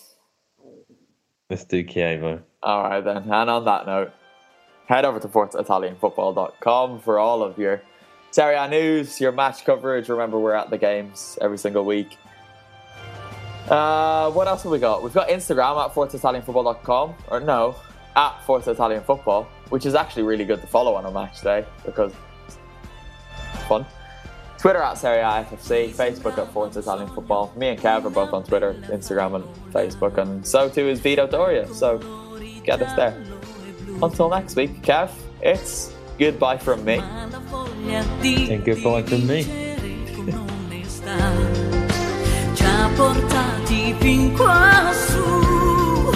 [1.49, 2.41] Let's do Chievo.
[2.61, 3.23] All right then.
[3.23, 4.11] And on that note,
[4.87, 7.81] head over to ForzaItalianFootball.com for all of your
[8.31, 10.09] Serie A news, your match coverage.
[10.09, 12.17] Remember, we're at the games every single week.
[13.69, 15.03] Uh, what else have we got?
[15.03, 17.75] We've got Instagram at ForzaItalianFootball.com, or no,
[18.15, 21.65] at Forza Italian Football, which is actually really good to follow on a match day
[21.85, 22.13] because
[22.47, 23.85] it's fun.
[24.57, 27.53] Twitter at Serie A FFC, Facebook at Forza Italian Football.
[27.55, 31.27] Me and Kev are both on Twitter, Instagram, and Facebook, and so too is Vito
[31.27, 31.71] Doria.
[31.73, 31.99] So
[32.63, 33.15] get us there.
[34.01, 36.97] Until next week, Kev, it's goodbye from me.
[36.97, 39.43] And goodbye from me.
[42.55, 46.09] ci ha portati fin quassù.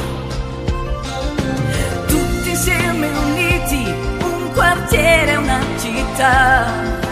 [2.07, 3.83] Tutti insieme uniti,
[4.23, 7.10] un quartiere, una città.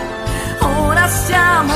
[1.09, 1.73] Ora siamo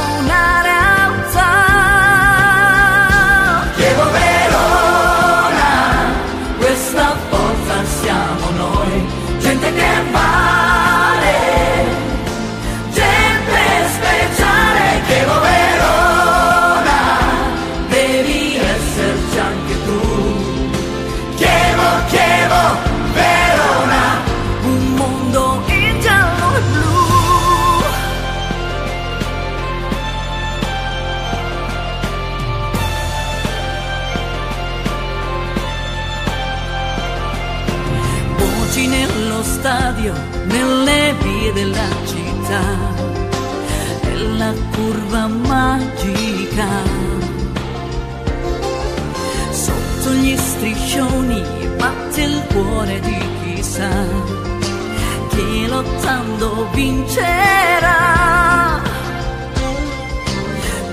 [52.53, 53.89] cuore di chi sa
[55.29, 58.01] che lottando vincerà.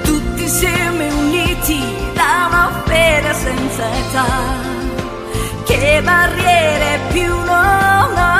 [0.02, 1.78] Tutti insieme uniti
[2.14, 4.26] da una fede senza età
[5.64, 8.39] che barriere più non ha.